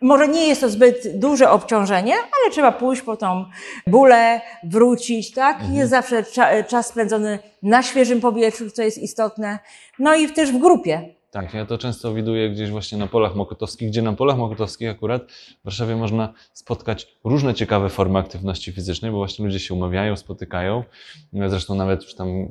Może 0.00 0.28
nie 0.28 0.46
jest 0.48 0.60
to 0.60 0.68
zbyt 0.68 1.18
duże 1.18 1.50
obciążenie, 1.50 2.14
ale 2.14 2.50
trzeba 2.52 2.72
pójść 2.72 3.02
po 3.02 3.16
tą 3.16 3.44
bólę, 3.86 4.40
wrócić, 4.64 5.32
tak? 5.32 5.56
Mhm. 5.56 5.74
Jest 5.78 5.90
zawsze 5.90 6.22
cza- 6.22 6.66
czas 6.66 6.86
spędzony 6.86 7.38
na 7.62 7.82
świeżym 7.82 8.20
powietrzu, 8.20 8.70
co 8.70 8.82
jest 8.82 8.98
istotne. 8.98 9.58
No 9.98 10.14
i 10.14 10.28
też 10.28 10.52
w 10.52 10.58
grupie. 10.58 11.08
Tak, 11.32 11.54
ja 11.54 11.66
to 11.66 11.78
często 11.78 12.14
widuję 12.14 12.50
gdzieś 12.50 12.70
właśnie 12.70 12.98
na 12.98 13.06
polach 13.06 13.34
mokotowskich, 13.34 13.88
gdzie 13.88 14.02
na 14.02 14.12
polach 14.12 14.36
mokotowskich 14.36 14.90
akurat 14.90 15.32
w 15.32 15.64
Warszawie 15.64 15.96
można 15.96 16.32
spotkać 16.52 17.08
różne 17.24 17.54
ciekawe 17.54 17.88
formy 17.88 18.18
aktywności 18.18 18.72
fizycznej, 18.72 19.10
bo 19.10 19.16
właśnie 19.16 19.44
ludzie 19.44 19.60
się 19.60 19.74
umawiają, 19.74 20.16
spotykają. 20.16 20.84
Zresztą 21.32 21.74
nawet 21.74 22.02
już 22.02 22.14
tam 22.14 22.48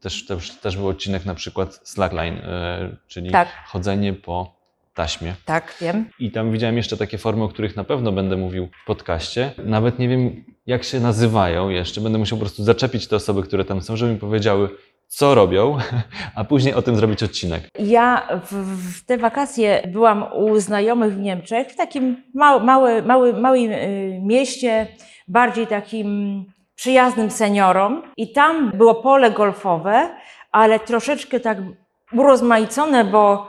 też, 0.00 0.26
też, 0.26 0.50
też 0.50 0.76
był 0.76 0.88
odcinek 0.88 1.24
na 1.26 1.34
przykład 1.34 1.80
slackline, 1.84 2.34
e, 2.38 2.96
czyli 3.08 3.30
Tak. 3.30 3.48
chodzenie 3.66 4.12
po 4.12 4.60
taśmie. 4.94 5.34
Tak, 5.44 5.76
wiem. 5.80 6.10
I 6.18 6.30
tam 6.30 6.52
widziałem 6.52 6.76
jeszcze 6.76 6.96
takie 6.96 7.18
formy, 7.18 7.44
o 7.44 7.48
których 7.48 7.76
na 7.76 7.84
pewno 7.84 8.12
będę 8.12 8.36
mówił 8.36 8.68
w 8.82 8.86
podcaście. 8.86 9.52
Nawet 9.64 9.98
nie 9.98 10.08
wiem, 10.08 10.44
jak 10.66 10.84
się 10.84 11.00
nazywają 11.00 11.68
jeszcze. 11.68 12.00
Będę 12.00 12.18
musiał 12.18 12.38
po 12.38 12.44
prostu 12.44 12.64
zaczepić 12.64 13.06
te 13.06 13.16
osoby, 13.16 13.42
które 13.42 13.64
tam 13.64 13.82
są, 13.82 13.96
żeby 13.96 14.12
mi 14.12 14.18
powiedziały, 14.18 14.68
co 15.10 15.34
robią, 15.34 15.78
a 16.36 16.44
później 16.44 16.74
o 16.74 16.82
tym 16.82 16.96
zrobić 16.96 17.22
odcinek. 17.22 17.62
Ja 17.78 18.28
w, 18.44 18.54
w 18.94 19.06
te 19.06 19.18
wakacje 19.18 19.82
byłam 19.88 20.24
u 20.32 20.60
znajomych 20.60 21.14
w 21.14 21.18
Niemczech, 21.18 21.68
w 21.68 21.76
takim 21.76 22.22
mał, 22.34 22.60
mały, 22.60 23.02
mały, 23.02 23.32
małym 23.32 23.72
y, 23.72 24.20
mieście, 24.22 24.86
bardziej 25.28 25.66
takim 25.66 26.44
przyjaznym 26.74 27.30
seniorom. 27.30 28.02
I 28.16 28.32
tam 28.32 28.70
było 28.74 28.94
pole 28.94 29.30
golfowe, 29.30 30.10
ale 30.52 30.80
troszeczkę 30.80 31.40
tak 31.40 31.58
urozmaicone, 32.12 33.04
bo 33.04 33.48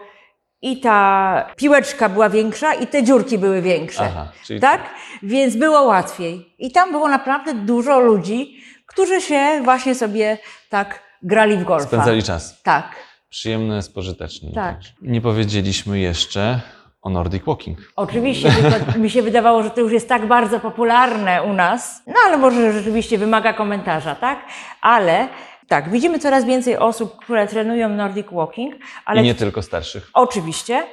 i 0.62 0.80
ta 0.80 1.50
piłeczka 1.56 2.10
była 2.10 2.30
większa, 2.30 2.74
i 2.74 2.88
te 2.88 3.04
dziurki 3.04 3.38
były 3.38 3.62
większe. 3.62 4.04
Aha, 4.06 4.32
czyli 4.46 4.60
Tak? 4.60 4.82
Więc 5.24 5.56
było 5.56 5.84
łatwiej. 5.84 6.56
I 6.60 6.72
tam 6.72 6.92
było 6.92 7.10
naprawdę 7.10 7.54
dużo 7.54 8.00
ludzi, 8.00 8.58
którzy 8.86 9.22
się 9.22 9.62
właśnie 9.64 9.96
sobie 9.96 10.38
tak 10.70 11.11
grali 11.24 11.58
w 11.58 11.64
golfa. 11.64 11.88
spędzali 11.88 12.24
czas. 12.24 12.62
Tak. 12.62 12.96
Przyjemne, 13.30 13.82
spożyteczne. 13.82 14.52
Tak. 14.52 14.80
Nie 15.02 15.22
powiedzieliśmy 15.22 16.00
jeszcze 16.00 16.62
o 17.02 17.10
Nordic 17.10 17.44
Walking. 17.46 17.80
Oczywiście, 17.96 18.52
tylko 18.52 19.00
mi 19.00 19.10
się 19.10 19.22
wydawało, 19.22 19.64
że 19.64 19.70
to 19.70 19.82
już 19.82 19.92
jest 19.92 20.10
tak 20.10 20.28
bardzo 20.28 20.60
popularne 20.60 21.44
u 21.44 21.54
nas, 21.54 22.04
no 22.08 22.14
ale 22.28 22.38
może 22.38 22.74
rzeczywiście 22.74 23.18
wymaga 23.18 23.54
komentarza, 23.54 24.16
tak? 24.16 24.40
Ale 24.82 25.28
tak, 25.68 25.90
widzimy 25.90 26.20
coraz 26.20 26.46
więcej 26.46 26.78
osób, 26.78 27.18
które 27.18 27.48
trenują 27.48 27.90
Nordic 27.90 28.28
Walking, 28.32 28.76
ale 29.06 29.22
I 29.22 29.24
nie 29.24 29.36
tylko 29.36 29.62
starszych. 29.62 30.10
Oczywiście. 30.14 30.84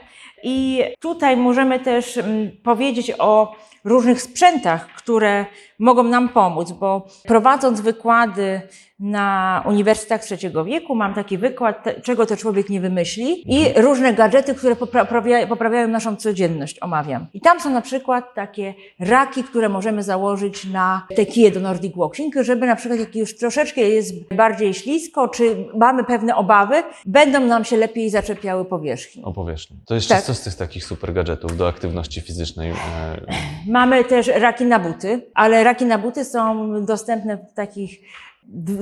I 0.43 0.85
tutaj 1.01 1.37
możemy 1.37 1.81
też 1.81 2.17
mm, 2.17 2.51
powiedzieć 2.63 3.13
o 3.19 3.57
różnych 3.85 4.23
sprzętach, 4.23 4.89
które 4.97 5.47
mogą 5.79 6.03
nam 6.03 6.29
pomóc, 6.29 6.73
bo 6.73 7.07
prowadząc 7.25 7.81
wykłady 7.81 8.61
na 9.01 9.63
Uniwersytetach 9.67 10.23
Trzeciego 10.25 10.65
Wieku, 10.65 10.95
mam 10.95 11.15
taki 11.15 11.39
wykład, 11.39 11.85
czego 12.03 12.27
to 12.27 12.37
człowiek 12.37 12.69
nie 12.71 12.81
wymyśli 12.81 13.55
i 13.55 13.73
różne 13.83 14.15
gadżety, 14.15 14.55
które 14.55 14.75
popra- 14.75 15.07
poprawia- 15.07 15.47
poprawiają 15.49 15.89
naszą 15.89 16.17
codzienność, 16.17 16.79
omawiam. 16.83 17.27
I 17.35 17.41
tam 17.41 17.61
są 17.61 17.71
na 17.71 17.81
przykład 17.81 18.35
takie 18.35 18.75
raki, 19.01 19.45
które 19.45 19.69
możemy 19.69 20.03
założyć 20.03 20.65
na 20.65 21.07
te 21.17 21.27
kije 21.27 21.51
do 21.51 21.61
Nordic 21.61 21.97
Walking, 21.97 22.35
żeby 22.41 22.67
na 22.67 22.77
przykład 22.77 23.01
jak 23.01 23.17
już 23.17 23.37
troszeczkę 23.39 23.81
jest 23.81 24.35
bardziej 24.35 24.75
ślisko, 24.75 25.29
czy 25.29 25.57
mamy 25.77 26.05
pewne 26.05 26.37
obawy, 26.37 26.83
będą 27.07 27.41
nam 27.41 27.65
się 27.65 27.77
lepiej 27.77 28.11
zaczepiały 28.11 28.65
powierzchni. 28.65 29.23
O 29.25 29.33
powierzchni. 29.33 29.77
To 29.87 29.95
jeszcze 29.95 30.15
Tak. 30.15 30.25
co 30.25 30.35
z 30.35 30.43
tych 30.43 30.55
takich 30.55 30.85
super 30.85 31.13
gadżetów 31.13 31.57
do 31.57 31.69
aktywności 31.69 32.21
fizycznej? 32.21 32.73
Mamy 33.69 34.05
też 34.05 34.27
raki 34.27 34.65
na 34.65 34.79
buty, 34.79 35.23
ale 35.35 35.65
raki 35.65 35.87
na 35.87 35.99
buty 35.99 36.25
są 36.25 36.73
dostępne 36.85 37.37
w 37.37 37.53
takich 37.55 38.01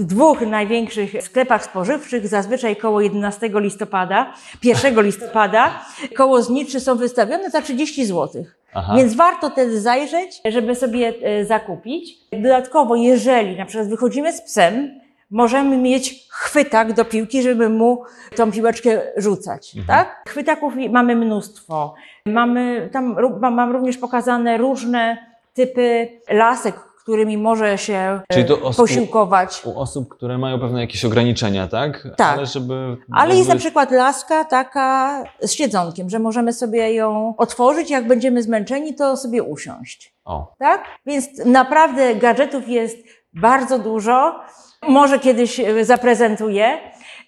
dwóch 0.00 0.40
największych 0.40 1.22
sklepach 1.22 1.64
spożywczych, 1.64 2.28
zazwyczaj 2.28 2.76
koło 2.76 3.00
11 3.00 3.50
listopada, 3.54 4.32
1 4.64 5.00
listopada. 5.06 5.84
Koło 6.16 6.42
zniczy 6.42 6.80
są 6.80 6.96
wystawione 6.96 7.50
za 7.50 7.62
30 7.62 8.06
zł. 8.06 8.44
Aha. 8.74 8.94
Więc 8.96 9.14
warto 9.14 9.50
też 9.50 9.74
zajrzeć, 9.74 10.40
żeby 10.44 10.74
sobie 10.74 11.12
e, 11.22 11.44
zakupić. 11.44 12.18
Dodatkowo, 12.32 12.96
jeżeli 12.96 13.56
na 13.56 13.66
przykład 13.66 13.88
wychodzimy 13.88 14.32
z 14.32 14.42
psem, 14.42 15.00
możemy 15.30 15.76
mieć 15.76 16.26
chwytak 16.30 16.92
do 16.92 17.04
piłki, 17.04 17.42
żeby 17.42 17.68
mu 17.68 18.02
tą 18.36 18.52
piłeczkę 18.52 19.00
rzucać, 19.16 19.72
tak? 19.86 20.22
Chwytaków 20.28 20.74
mamy 20.90 21.16
mnóstwo. 21.16 21.94
Mamy, 22.26 22.88
tam 22.92 23.16
mam 23.40 23.72
również 23.72 23.96
pokazane 23.98 24.56
różne 24.58 25.16
typy 25.54 26.08
lasek, 26.30 26.74
którymi 26.76 27.38
może 27.38 27.78
się 27.78 27.94
e, 27.94 28.22
Czyli 28.32 28.44
to 28.44 28.60
osób- 28.60 28.76
posiłkować. 28.76 29.62
u 29.64 29.80
osób, 29.80 30.08
które 30.08 30.38
mają 30.38 30.60
pewne 30.60 30.80
jakieś 30.80 31.04
ograniczenia, 31.04 31.68
tak? 31.68 32.08
Tak. 32.16 32.36
Ale 32.38 32.46
żeby. 32.46 32.96
Ale 33.12 33.36
jest 33.36 33.48
na 33.48 33.56
przykład 33.56 33.90
laska 33.90 34.44
taka 34.44 35.22
z 35.40 35.52
siedzonkiem, 35.52 36.10
że 36.10 36.18
możemy 36.18 36.52
sobie 36.52 36.92
ją 36.94 37.34
otworzyć, 37.36 37.90
jak 37.90 38.06
będziemy 38.06 38.42
zmęczeni, 38.42 38.94
to 38.94 39.16
sobie 39.16 39.42
usiąść. 39.42 40.14
O, 40.24 40.52
Tak? 40.58 40.84
Więc 41.06 41.26
naprawdę 41.44 42.14
gadżetów 42.14 42.68
jest 42.68 42.98
bardzo 43.32 43.78
dużo. 43.78 44.40
Może 44.88 45.18
kiedyś 45.18 45.60
e, 45.60 45.84
zaprezentuję 45.84 46.78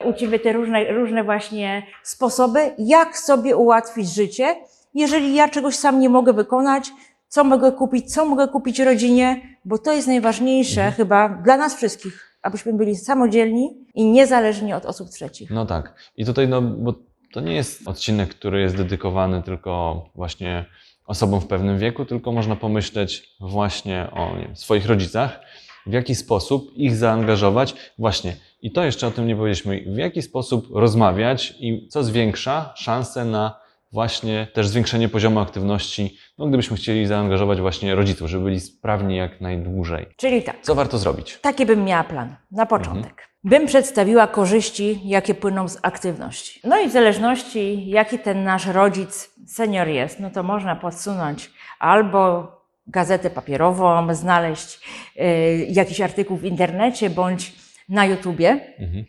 u 0.04 0.12
Ciebie 0.12 0.38
te 0.38 0.52
różne, 0.52 0.92
różne 0.92 1.24
właśnie 1.24 1.82
sposoby, 2.02 2.74
jak 2.78 3.18
sobie 3.18 3.56
ułatwić 3.56 4.14
życie, 4.14 4.56
jeżeli 4.94 5.34
ja 5.34 5.48
czegoś 5.48 5.76
sam 5.76 6.00
nie 6.00 6.08
mogę 6.08 6.32
wykonać, 6.32 6.90
co 7.28 7.44
mogę 7.44 7.72
kupić, 7.72 8.14
co 8.14 8.24
mogę 8.24 8.48
kupić 8.48 8.78
rodzinie, 8.78 9.58
bo 9.64 9.78
to 9.78 9.92
jest 9.92 10.08
najważniejsze 10.08 10.90
chyba 10.90 11.28
dla 11.28 11.56
nas 11.56 11.76
wszystkich, 11.76 12.38
abyśmy 12.42 12.72
byli 12.72 12.96
samodzielni 12.96 13.86
i 13.94 14.04
niezależni 14.04 14.72
od 14.72 14.86
osób 14.86 15.08
trzecich. 15.08 15.50
no 15.50 15.66
tak. 15.66 15.94
I 16.16 16.24
tutaj, 16.24 16.48
no, 16.48 16.62
bo 16.62 16.94
to 17.32 17.40
nie 17.40 17.54
jest 17.54 17.88
odcinek, 17.88 18.28
który 18.28 18.60
jest 18.60 18.76
dedykowany 18.76 19.42
tylko 19.42 20.04
właśnie 20.14 20.64
osobom 21.06 21.40
w 21.40 21.46
pewnym 21.46 21.78
wieku, 21.78 22.04
tylko 22.04 22.32
można 22.32 22.56
pomyśleć 22.56 23.36
właśnie 23.40 24.08
o 24.12 24.36
wiem, 24.36 24.56
swoich 24.56 24.86
rodzicach, 24.86 25.40
w 25.88 25.92
jaki 25.92 26.14
sposób 26.14 26.72
ich 26.74 26.96
zaangażować. 26.96 27.74
Właśnie, 27.98 28.36
i 28.62 28.72
to 28.72 28.84
jeszcze 28.84 29.06
o 29.06 29.10
tym 29.10 29.26
nie 29.26 29.36
powiedzieliśmy, 29.36 29.94
w 29.94 29.98
jaki 29.98 30.22
sposób 30.22 30.68
rozmawiać 30.72 31.54
i 31.60 31.88
co 31.88 32.04
zwiększa 32.04 32.72
szanse 32.76 33.24
na 33.24 33.60
właśnie 33.92 34.46
też 34.52 34.68
zwiększenie 34.68 35.08
poziomu 35.08 35.40
aktywności, 35.40 36.18
no, 36.38 36.46
gdybyśmy 36.46 36.76
chcieli 36.76 37.06
zaangażować 37.06 37.60
właśnie 37.60 37.94
rodziców, 37.94 38.28
żeby 38.28 38.44
byli 38.44 38.60
sprawni 38.60 39.16
jak 39.16 39.40
najdłużej. 39.40 40.06
Czyli 40.16 40.42
tak. 40.42 40.56
Co 40.62 40.74
warto 40.74 40.98
zrobić? 40.98 41.38
Taki 41.42 41.66
bym 41.66 41.84
miała 41.84 42.04
plan 42.04 42.36
na 42.50 42.66
początek. 42.66 43.28
Bym 43.44 43.66
przedstawiła 43.66 44.26
korzyści, 44.26 45.00
jakie 45.04 45.34
płyną 45.34 45.68
z 45.68 45.78
aktywności. 45.82 46.60
No 46.64 46.80
i 46.80 46.88
w 46.88 46.92
zależności, 46.92 47.88
jaki 47.90 48.18
ten 48.18 48.44
nasz 48.44 48.66
rodzic, 48.66 49.30
senior 49.46 49.88
jest, 49.88 50.20
no 50.20 50.30
to 50.30 50.42
można 50.42 50.76
podsunąć 50.76 51.50
albo 51.78 52.52
gazetę 52.88 53.30
papierową, 53.30 54.14
znaleźć 54.14 54.80
y, 55.16 55.66
jakiś 55.70 56.00
artykuł 56.00 56.36
w 56.36 56.44
internecie 56.44 57.10
bądź 57.10 57.52
na 57.88 58.06
YouTubie. 58.06 58.60
Mhm. 58.78 59.04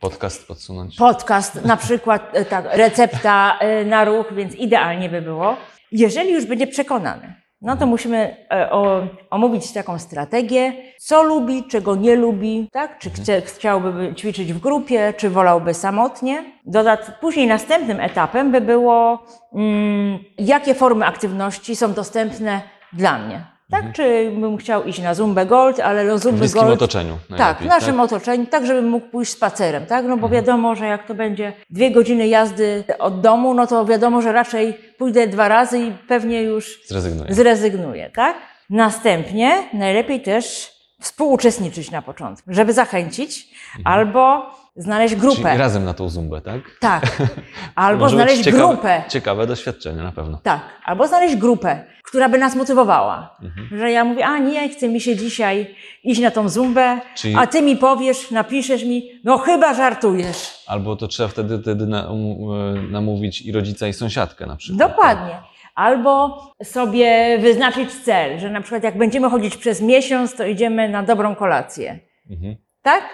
Podcast 0.00 0.48
podsunąć. 0.48 0.96
Podcast, 0.96 1.64
na 1.64 1.76
przykład 1.76 2.36
y, 2.36 2.44
tak, 2.44 2.64
recepta 2.72 3.58
y, 3.82 3.86
na 3.86 4.04
ruch, 4.04 4.34
więc 4.34 4.54
idealnie 4.54 5.08
by 5.08 5.22
było. 5.22 5.56
Jeżeli 5.92 6.32
już 6.32 6.46
będzie 6.46 6.66
przekonany, 6.66 7.34
no 7.60 7.76
to 7.76 7.86
musimy 7.86 8.46
e, 8.50 8.70
o, 8.70 9.06
omówić 9.30 9.72
taką 9.72 9.98
strategię, 9.98 10.72
co 10.98 11.22
lubi, 11.22 11.64
czego 11.64 11.96
nie 11.96 12.16
lubi, 12.16 12.68
tak? 12.72 12.98
Czy 12.98 13.10
chce, 13.10 13.40
chciałby 13.40 14.14
ćwiczyć 14.16 14.52
w 14.52 14.58
grupie, 14.58 15.14
czy 15.16 15.30
wolałby 15.30 15.74
samotnie. 15.74 16.44
Dodat, 16.66 17.18
później 17.20 17.46
następnym 17.46 18.00
etapem 18.00 18.52
by 18.52 18.60
było, 18.60 19.26
mm, 19.54 20.18
jakie 20.38 20.74
formy 20.74 21.06
aktywności 21.06 21.76
są 21.76 21.92
dostępne 21.92 22.77
dla 22.92 23.18
mnie. 23.18 23.44
Tak? 23.70 23.92
Czy 23.92 24.32
bym 24.40 24.56
chciał 24.56 24.84
iść 24.84 24.98
na 24.98 25.14
Zumbę 25.14 25.46
Gold, 25.46 25.80
ale 25.80 26.04
no 26.04 26.18
W 26.18 26.22
Zumby 26.22 26.38
bliskim 26.38 26.62
Gold... 26.62 26.74
otoczeniu. 26.74 27.18
Tak, 27.38 27.58
w 27.58 27.64
naszym 27.64 28.00
otoczeniu, 28.00 28.46
tak 28.46 28.66
żeby 28.66 28.82
mógł 28.82 29.06
pójść 29.08 29.32
spacerem, 29.32 29.86
tak? 29.86 30.04
No 30.04 30.16
bo 30.16 30.26
Mhm. 30.26 30.32
wiadomo, 30.32 30.74
że 30.74 30.86
jak 30.86 31.06
to 31.06 31.14
będzie 31.14 31.52
dwie 31.70 31.90
godziny 31.90 32.28
jazdy 32.28 32.84
od 32.98 33.20
domu, 33.20 33.54
no 33.54 33.66
to 33.66 33.84
wiadomo, 33.84 34.22
że 34.22 34.32
raczej 34.32 34.74
pójdę 34.98 35.26
dwa 35.26 35.48
razy 35.48 35.78
i 35.78 35.92
pewnie 36.08 36.42
już 36.42 36.80
Zrezygnuję. 36.86 37.34
zrezygnuję, 37.34 38.10
tak? 38.14 38.36
Następnie 38.70 39.62
najlepiej 39.72 40.20
też 40.22 40.72
współuczestniczyć 41.00 41.90
na 41.90 42.02
początku, 42.02 42.52
żeby 42.54 42.72
zachęcić, 42.72 43.48
albo 43.84 44.50
znaleźć 44.78 45.14
grupę. 45.14 45.42
Czyli 45.42 45.58
razem 45.58 45.84
na 45.84 45.94
tą 45.94 46.08
zumbę, 46.08 46.40
tak? 46.40 46.60
Tak. 46.80 47.02
Albo 47.74 48.08
znaleźć 48.08 48.44
ciekawe, 48.44 48.66
grupę. 48.66 49.02
Ciekawe 49.08 49.46
doświadczenie 49.46 50.02
na 50.02 50.12
pewno. 50.12 50.38
Tak, 50.42 50.60
albo 50.84 51.06
znaleźć 51.06 51.36
grupę, 51.36 51.84
która 52.02 52.28
by 52.28 52.38
nas 52.38 52.54
motywowała. 52.56 53.36
Mhm. 53.42 53.68
Że 53.78 53.90
ja 53.90 54.04
mówię, 54.04 54.26
a 54.26 54.38
nie, 54.38 54.68
chce 54.68 54.88
mi 54.88 55.00
się 55.00 55.16
dzisiaj 55.16 55.74
iść 56.04 56.20
na 56.20 56.30
tą 56.30 56.48
zumbę, 56.48 57.00
Czyli- 57.14 57.34
a 57.38 57.46
ty 57.46 57.62
mi 57.62 57.76
powiesz, 57.76 58.30
napiszesz 58.30 58.84
mi, 58.84 59.10
no 59.24 59.38
chyba 59.38 59.74
żartujesz. 59.74 60.64
Albo 60.66 60.96
to 60.96 61.08
trzeba 61.08 61.28
wtedy, 61.28 61.58
wtedy 61.58 61.84
um, 61.84 61.92
e, 61.92 62.82
namówić 62.90 63.42
i 63.42 63.52
rodzica, 63.52 63.88
i 63.88 63.92
sąsiadkę 63.92 64.46
na 64.46 64.56
przykład. 64.56 64.90
Dokładnie. 64.90 65.36
Albo 65.74 66.42
sobie 66.64 67.38
wyznaczyć 67.38 67.92
cel, 67.92 68.38
że 68.38 68.50
na 68.50 68.60
przykład 68.60 68.82
jak 68.82 68.98
będziemy 68.98 69.30
chodzić 69.30 69.56
przez 69.56 69.80
miesiąc, 69.80 70.36
to 70.36 70.46
idziemy 70.46 70.88
na 70.88 71.02
dobrą 71.02 71.34
kolację. 71.34 71.98
Mhm. 72.30 72.56
Tak? 72.82 73.04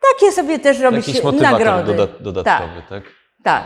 Takie 0.00 0.32
sobie 0.32 0.58
też 0.58 0.78
robić 0.80 1.08
Jakiś 1.08 1.22
nagrody. 1.40 1.94
doda- 1.94 2.12
dodatkowy, 2.20 2.82
tak? 2.88 3.02
Tak. 3.42 3.64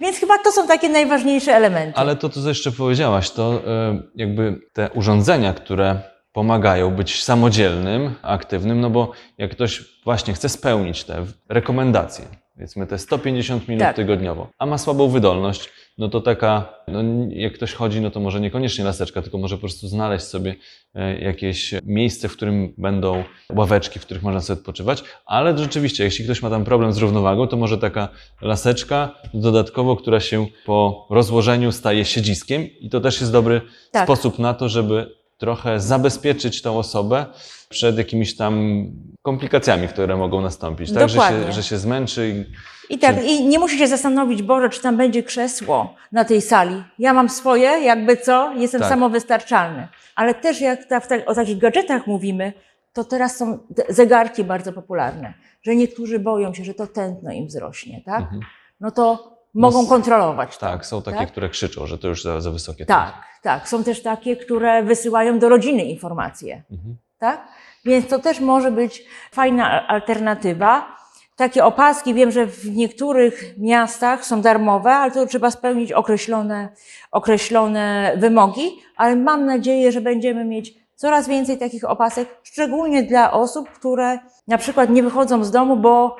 Więc 0.00 0.16
chyba 0.18 0.38
to 0.38 0.52
są 0.52 0.66
takie 0.66 0.88
najważniejsze 0.88 1.52
elementy. 1.52 1.98
Ale 1.98 2.16
to, 2.16 2.28
co 2.28 2.48
jeszcze 2.48 2.72
powiedziałaś, 2.72 3.30
to 3.30 3.52
e, 3.66 4.02
jakby 4.14 4.60
te 4.72 4.90
urządzenia, 4.90 5.52
które 5.52 6.00
pomagają 6.32 6.90
być 6.90 7.24
samodzielnym, 7.24 8.14
aktywnym, 8.22 8.80
no 8.80 8.90
bo 8.90 9.12
jak 9.38 9.50
ktoś 9.50 9.84
właśnie 10.04 10.34
chce 10.34 10.48
spełnić 10.48 11.04
te 11.04 11.24
rekomendacje, 11.48 12.24
powiedzmy 12.54 12.86
te 12.86 12.98
150 12.98 13.68
minut 13.68 13.82
Tak. 13.84 13.96
tygodniowo, 13.96 14.48
a 14.58 14.66
ma 14.66 14.78
słabą 14.78 15.08
wydolność, 15.08 15.70
no 15.98 16.08
to 16.08 16.20
taka, 16.20 16.74
no 16.88 17.00
jak 17.30 17.52
ktoś 17.52 17.72
chodzi, 17.72 18.00
no 18.00 18.10
to 18.10 18.20
może 18.20 18.40
niekoniecznie 18.40 18.84
laseczka, 18.84 19.22
tylko 19.22 19.38
może 19.38 19.56
po 19.56 19.60
prostu 19.60 19.88
znaleźć 19.88 20.24
sobie 20.24 20.54
e, 20.94 21.18
jakieś 21.20 21.74
miejsce, 21.84 22.28
w 22.28 22.32
którym 22.32 22.74
będą 22.78 23.24
ławeczki, 23.52 23.98
w 23.98 24.02
których 24.02 24.22
można 24.22 24.40
sobie 24.40 24.60
odpoczywać, 24.60 25.04
ale 25.26 25.58
rzeczywiście, 25.58 26.04
jeśli 26.04 26.24
ktoś 26.24 26.42
ma 26.42 26.50
tam 26.50 26.64
problem 26.64 26.92
z 26.92 26.98
równowagą, 26.98 27.46
to 27.46 27.56
może 27.56 27.78
taka 27.78 28.08
laseczka 28.42 29.14
dodatkowo, 29.34 29.96
która 29.96 30.20
się 30.20 30.46
po 30.66 31.06
rozłożeniu 31.10 31.72
staje 31.72 32.04
siedziskiem 32.04 32.66
i 32.80 32.90
to 32.90 33.00
też 33.00 33.20
jest 33.20 33.32
dobry 33.32 33.60
Tak. 33.92 34.04
sposób 34.04 34.38
na 34.38 34.54
to, 34.54 34.68
żeby 34.68 35.17
trochę 35.38 35.80
zabezpieczyć 35.80 36.62
tą 36.62 36.78
osobę 36.78 37.26
przed 37.68 37.98
jakimiś 37.98 38.36
tam 38.36 38.84
komplikacjami, 39.22 39.88
które 39.88 40.16
mogą 40.16 40.40
nastąpić, 40.40 40.92
tak? 40.92 41.02
Że 41.02 41.08
się, 41.08 41.14
Dokładnie. 41.14 41.52
że 41.52 41.62
się 41.62 41.78
zmęczy 41.78 42.28
i 42.28 42.94
I 42.94 42.98
tak, 42.98 43.24
i 43.24 43.46
nie 43.46 43.58
musi 43.58 43.78
się 43.78 43.86
zastanowić, 43.86 44.42
Boże, 44.42 44.68
czy 44.68 44.80
tam 44.82 44.96
będzie 44.96 45.22
krzesło 45.22 45.94
na 46.12 46.24
tej 46.24 46.40
sali. 46.42 46.82
Ja 46.98 47.12
mam 47.12 47.28
swoje, 47.28 47.68
jakby 47.68 48.16
co, 48.16 48.52
jestem 48.56 48.80
Tak. 48.80 48.90
samowystarczalny. 48.90 49.88
Ale 50.14 50.34
też 50.34 50.60
jak 50.60 50.84
ta, 50.84 51.00
w 51.00 51.08
ta, 51.08 51.14
o 51.26 51.34
takich 51.34 51.58
gadżetach 51.58 52.06
mówimy, 52.06 52.52
to 52.92 53.04
teraz 53.04 53.36
są 53.36 53.58
te 53.76 53.94
zegarki 53.94 54.44
bardzo 54.44 54.72
popularne, 54.72 55.34
że 55.62 55.76
niektórzy 55.76 56.18
boją 56.18 56.54
się, 56.54 56.64
że 56.64 56.74
to 56.74 56.86
tętno 56.86 57.32
im 57.32 57.46
wzrośnie, 57.46 58.02
tak? 58.04 58.20
Mhm. 58.22 58.40
No 58.80 58.90
to 58.90 59.37
mogą 59.54 59.82
s- 59.82 59.88
kontrolować. 59.88 60.54
to. 60.58 60.66
Tak, 60.66 60.86
są 60.86 61.02
takie, 61.02 61.18
Tak? 61.18 61.28
które 61.30 61.48
krzyczą, 61.48 61.86
że 61.86 61.98
to 61.98 62.08
już 62.08 62.22
za, 62.22 62.40
za 62.40 62.50
wysokie. 62.50 62.86
Tak, 62.86 63.12
tak. 63.42 63.68
Są 63.68 63.84
też 63.84 64.02
takie, 64.02 64.36
które 64.36 64.82
wysyłają 64.82 65.38
do 65.38 65.48
rodziny 65.48 65.84
informacje. 65.84 66.62
Mhm. 66.70 66.96
Tak? 67.18 67.48
Więc 67.84 68.08
to 68.08 68.18
też 68.18 68.40
może 68.40 68.70
być 68.70 69.04
fajna 69.32 69.86
alternatywa. 69.88 70.98
Takie 71.36 71.64
opaski, 71.64 72.14
wiem, 72.14 72.30
że 72.30 72.46
w 72.46 72.76
niektórych 72.76 73.54
miastach 73.58 74.24
są 74.24 74.40
darmowe, 74.42 74.90
ale 74.92 75.10
to 75.12 75.26
trzeba 75.26 75.50
spełnić 75.50 75.92
określone, 75.92 76.68
określone 77.10 78.12
wymogi, 78.16 78.70
ale 78.96 79.16
mam 79.16 79.46
nadzieję, 79.46 79.92
że 79.92 80.00
będziemy 80.00 80.44
mieć 80.44 80.74
coraz 80.94 81.28
więcej 81.28 81.58
takich 81.58 81.84
opasek, 81.84 82.28
szczególnie 82.42 83.02
dla 83.02 83.32
osób, 83.32 83.70
które 83.70 84.18
na 84.48 84.58
przykład 84.58 84.90
nie 84.90 85.02
wychodzą 85.02 85.44
z 85.44 85.50
domu, 85.50 85.76
bo 85.76 86.16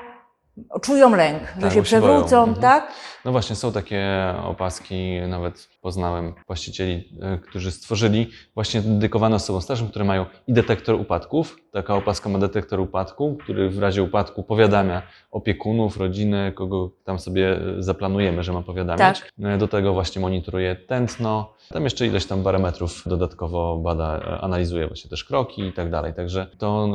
czują 0.82 1.10
lęk, 1.16 1.42
że 1.42 1.48
Tak, 1.48 1.60
się 1.60 1.66
bo 1.66 1.70
się 1.70 1.82
przewrócą, 1.82 2.38
Mhm. 2.38 2.60
tak? 2.60 2.88
No 3.28 3.32
właśnie, 3.32 3.56
są 3.56 3.72
takie 3.72 4.06
opaski, 4.44 5.20
nawet 5.28 5.68
poznałem 5.80 6.34
właścicieli, 6.46 7.08
e, 7.20 7.38
którzy 7.38 7.70
stworzyli 7.70 8.30
właśnie 8.54 8.80
dedykowane 8.80 9.36
osobom 9.36 9.62
starszym, 9.62 9.88
które 9.88 10.04
mają 10.04 10.26
i 10.46 10.52
detektor 10.52 10.94
upadków. 10.94 11.56
Taka 11.72 11.94
opaska 11.94 12.28
ma 12.28 12.38
detektor 12.38 12.80
upadku, 12.80 13.36
który 13.42 13.70
w 13.70 13.78
razie 13.78 14.02
upadku 14.02 14.42
powiadamia 14.42 15.02
opiekunów, 15.30 15.96
rodziny, 15.96 16.52
kogo 16.54 16.90
tam 17.04 17.18
sobie 17.18 17.52
e, 17.52 17.82
zaplanujemy, 17.82 18.42
że 18.42 18.52
ma 18.52 18.62
powiadamiać. 18.62 19.22
E, 19.42 19.58
Do 19.58 19.68
tego 19.68 19.92
właśnie 19.92 20.22
monitoruje 20.22 20.76
tętno. 20.76 21.54
Tam 21.68 21.84
jeszcze 21.84 22.06
ileś 22.06 22.26
tam 22.26 22.42
barometrów 22.42 23.02
dodatkowo 23.06 23.76
bada, 23.76 24.38
analizuje 24.40 24.86
właśnie 24.86 25.10
też 25.10 25.24
kroki 25.24 25.62
i 25.62 25.72
tak 25.72 25.90
dalej. 25.90 26.14
Także 26.14 26.46
to 26.58 26.88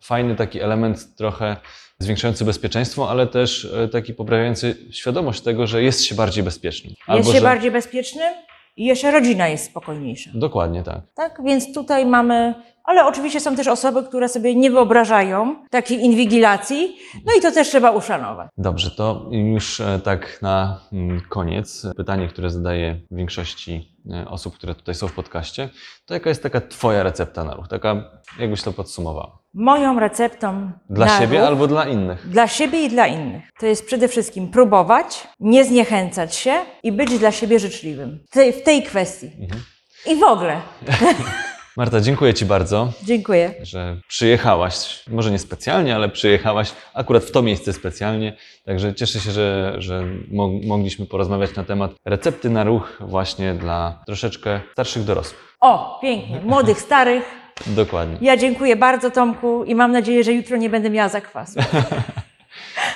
fajny 0.00 0.36
taki 0.36 0.60
element 0.60 1.16
trochę 1.16 1.56
zwiększający 1.98 2.44
bezpieczeństwo, 2.44 3.10
ale 3.10 3.26
też 3.26 3.74
taki 3.92 4.14
poprawiający 4.14 4.76
świadomość 4.90 5.40
tego, 5.40 5.66
że 5.66 5.75
jest 5.78 6.04
się 6.04 6.14
bardziej 6.14 6.44
bezpiecznym. 6.44 6.94
Jest 7.08 7.28
się 7.28 7.36
że... 7.36 7.44
bardziej 7.44 7.70
bezpiecznym 7.70 8.34
i 8.76 8.84
jeszcze 8.84 9.10
rodzina 9.10 9.48
jest 9.48 9.64
spokojniejsza. 9.64 10.30
Dokładnie 10.34 10.82
tak. 10.82 11.00
Tak, 11.14 11.40
więc 11.44 11.74
tutaj 11.74 12.06
mamy, 12.06 12.54
ale 12.86 13.06
oczywiście 13.06 13.40
są 13.40 13.56
też 13.56 13.68
osoby, 13.68 14.02
które 14.02 14.28
sobie 14.28 14.54
nie 14.54 14.70
wyobrażają 14.70 15.56
takiej 15.70 16.00
inwigilacji, 16.00 16.96
no 17.26 17.32
i 17.38 17.40
to 17.40 17.52
też 17.52 17.68
trzeba 17.68 17.90
uszanować. 17.90 18.48
Dobrze, 18.58 18.90
to 18.90 19.26
już 19.30 19.80
e, 19.80 20.00
tak 20.04 20.38
na 20.42 20.80
mm, 20.92 21.20
koniec 21.28 21.86
pytanie, 21.96 22.28
które 22.28 22.50
zadaję 22.50 23.00
większości 23.10 23.96
e, 24.10 24.28
osób, 24.28 24.54
które 24.54 24.74
tutaj 24.74 24.94
są 24.94 25.08
w 25.08 25.12
podcaście, 25.12 25.68
to 26.06 26.14
jaka 26.14 26.28
jest 26.28 26.42
taka 26.42 26.60
Twoja 26.60 27.02
recepta 27.02 27.44
na 27.44 27.54
ruch? 27.54 27.68
Taka, 27.68 28.10
jakbyś 28.38 28.62
to 28.62 28.72
podsumowała? 28.72 29.38
Moją 29.54 30.00
receptą 30.00 30.70
Dla 30.90 31.08
siebie 31.08 31.38
ruch, 31.38 31.48
albo 31.48 31.66
dla 31.66 31.86
innych? 31.86 32.28
dla 32.28 32.48
siebie 32.48 32.84
i 32.84 32.88
dla 32.88 33.06
innych 33.06 33.44
to 33.60 33.66
jest 33.66 33.86
przede 33.86 34.08
wszystkim 34.08 34.48
próbować, 34.50 35.28
nie 35.40 35.64
zniechęcać 35.64 36.34
się 36.34 36.54
i 36.82 36.92
być 36.92 37.18
dla 37.18 37.32
siebie 37.32 37.58
życzliwym 37.58 38.18
w 38.30 38.34
tej, 38.34 38.52
w 38.52 38.62
tej 38.62 38.82
kwestii. 38.82 39.26
Mhm. 39.26 39.62
I 40.06 40.16
w 40.16 40.22
ogóle. 40.22 40.60
Marta, 41.76 42.00
dziękuję 42.00 42.34
Ci 42.34 42.44
bardzo, 42.46 42.92
Dziękuję. 43.02 43.54
że 43.62 43.96
przyjechałaś, 44.08 45.02
może 45.08 45.30
nie 45.30 45.38
specjalnie, 45.38 45.94
ale 45.94 46.08
przyjechałaś 46.08 46.72
akurat 46.94 47.24
w 47.24 47.30
to 47.30 47.42
miejsce 47.42 47.72
specjalnie. 47.72 48.36
Także 48.64 48.94
cieszę 48.94 49.20
się, 49.20 49.30
że, 49.30 49.74
że 49.78 50.04
mo 50.30 50.48
mogliśmy 50.48 51.06
porozmawiać 51.06 51.54
na 51.56 51.64
temat 51.64 51.94
recepty 52.04 52.50
na 52.50 52.64
ruch 52.64 52.98
właśnie 53.00 53.54
dla 53.54 54.02
troszeczkę 54.06 54.60
starszych 54.72 55.04
dorosłych. 55.04 55.56
O, 55.60 55.98
pięknie. 56.02 56.40
Młodych, 56.44 56.80
starych. 56.80 57.24
Dokładnie. 57.66 58.16
Ja 58.20 58.36
dziękuję 58.36 58.76
bardzo 58.76 59.10
Tomku 59.10 59.64
i 59.64 59.74
mam 59.74 59.92
nadzieję, 59.92 60.24
że 60.24 60.32
jutro 60.32 60.56
nie 60.56 60.70
będę 60.70 60.90
miała 60.90 61.08
zakwasu. 61.08 61.60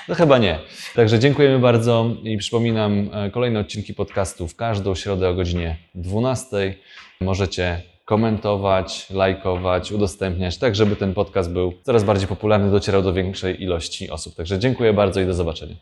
No 0.08 0.14
chyba 0.14 0.38
nie. 0.38 0.58
Także 0.94 1.18
dziękujemy 1.18 1.58
bardzo 1.58 2.10
i 2.22 2.38
przypominam, 2.38 3.10
e, 3.12 3.30
kolejne 3.30 3.60
odcinki 3.60 3.94
podcastu 3.94 4.48
w 4.48 4.56
każdą 4.56 4.94
środę 4.94 5.28
o 5.28 5.34
godzinie 5.34 5.76
12. 5.94 6.74
Możecie 7.20 7.82
komentować, 8.10 9.10
lajkować, 9.10 9.92
udostępniać, 9.92 10.58
tak 10.58 10.74
żeby 10.74 10.96
ten 10.96 11.14
podcast 11.14 11.52
był 11.52 11.72
coraz 11.82 12.04
bardziej 12.04 12.28
popularny, 12.28 12.70
docierał 12.70 13.02
do 13.02 13.12
większej 13.12 13.62
ilości 13.62 14.10
osób. 14.10 14.34
Także 14.34 14.58
dziękuję 14.58 14.92
bardzo 14.92 15.20
i 15.20 15.26
do 15.26 15.34
zobaczenia. 15.34 15.74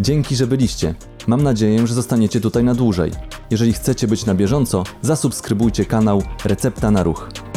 Dzięki, 0.00 0.36
że 0.36 0.46
byliście. 0.46 0.94
Mam 1.26 1.42
nadzieję, 1.42 1.86
że 1.86 1.94
zostaniecie 1.94 2.40
tutaj 2.40 2.64
na 2.64 2.74
dłużej. 2.74 3.10
Jeżeli 3.50 3.72
chcecie 3.72 4.08
być 4.08 4.26
na 4.26 4.34
bieżąco, 4.34 4.84
zasubskrybujcie 5.02 5.84
kanał 5.84 6.22
Recepta 6.44 6.90
na 6.90 7.02
Ruch. 7.02 7.49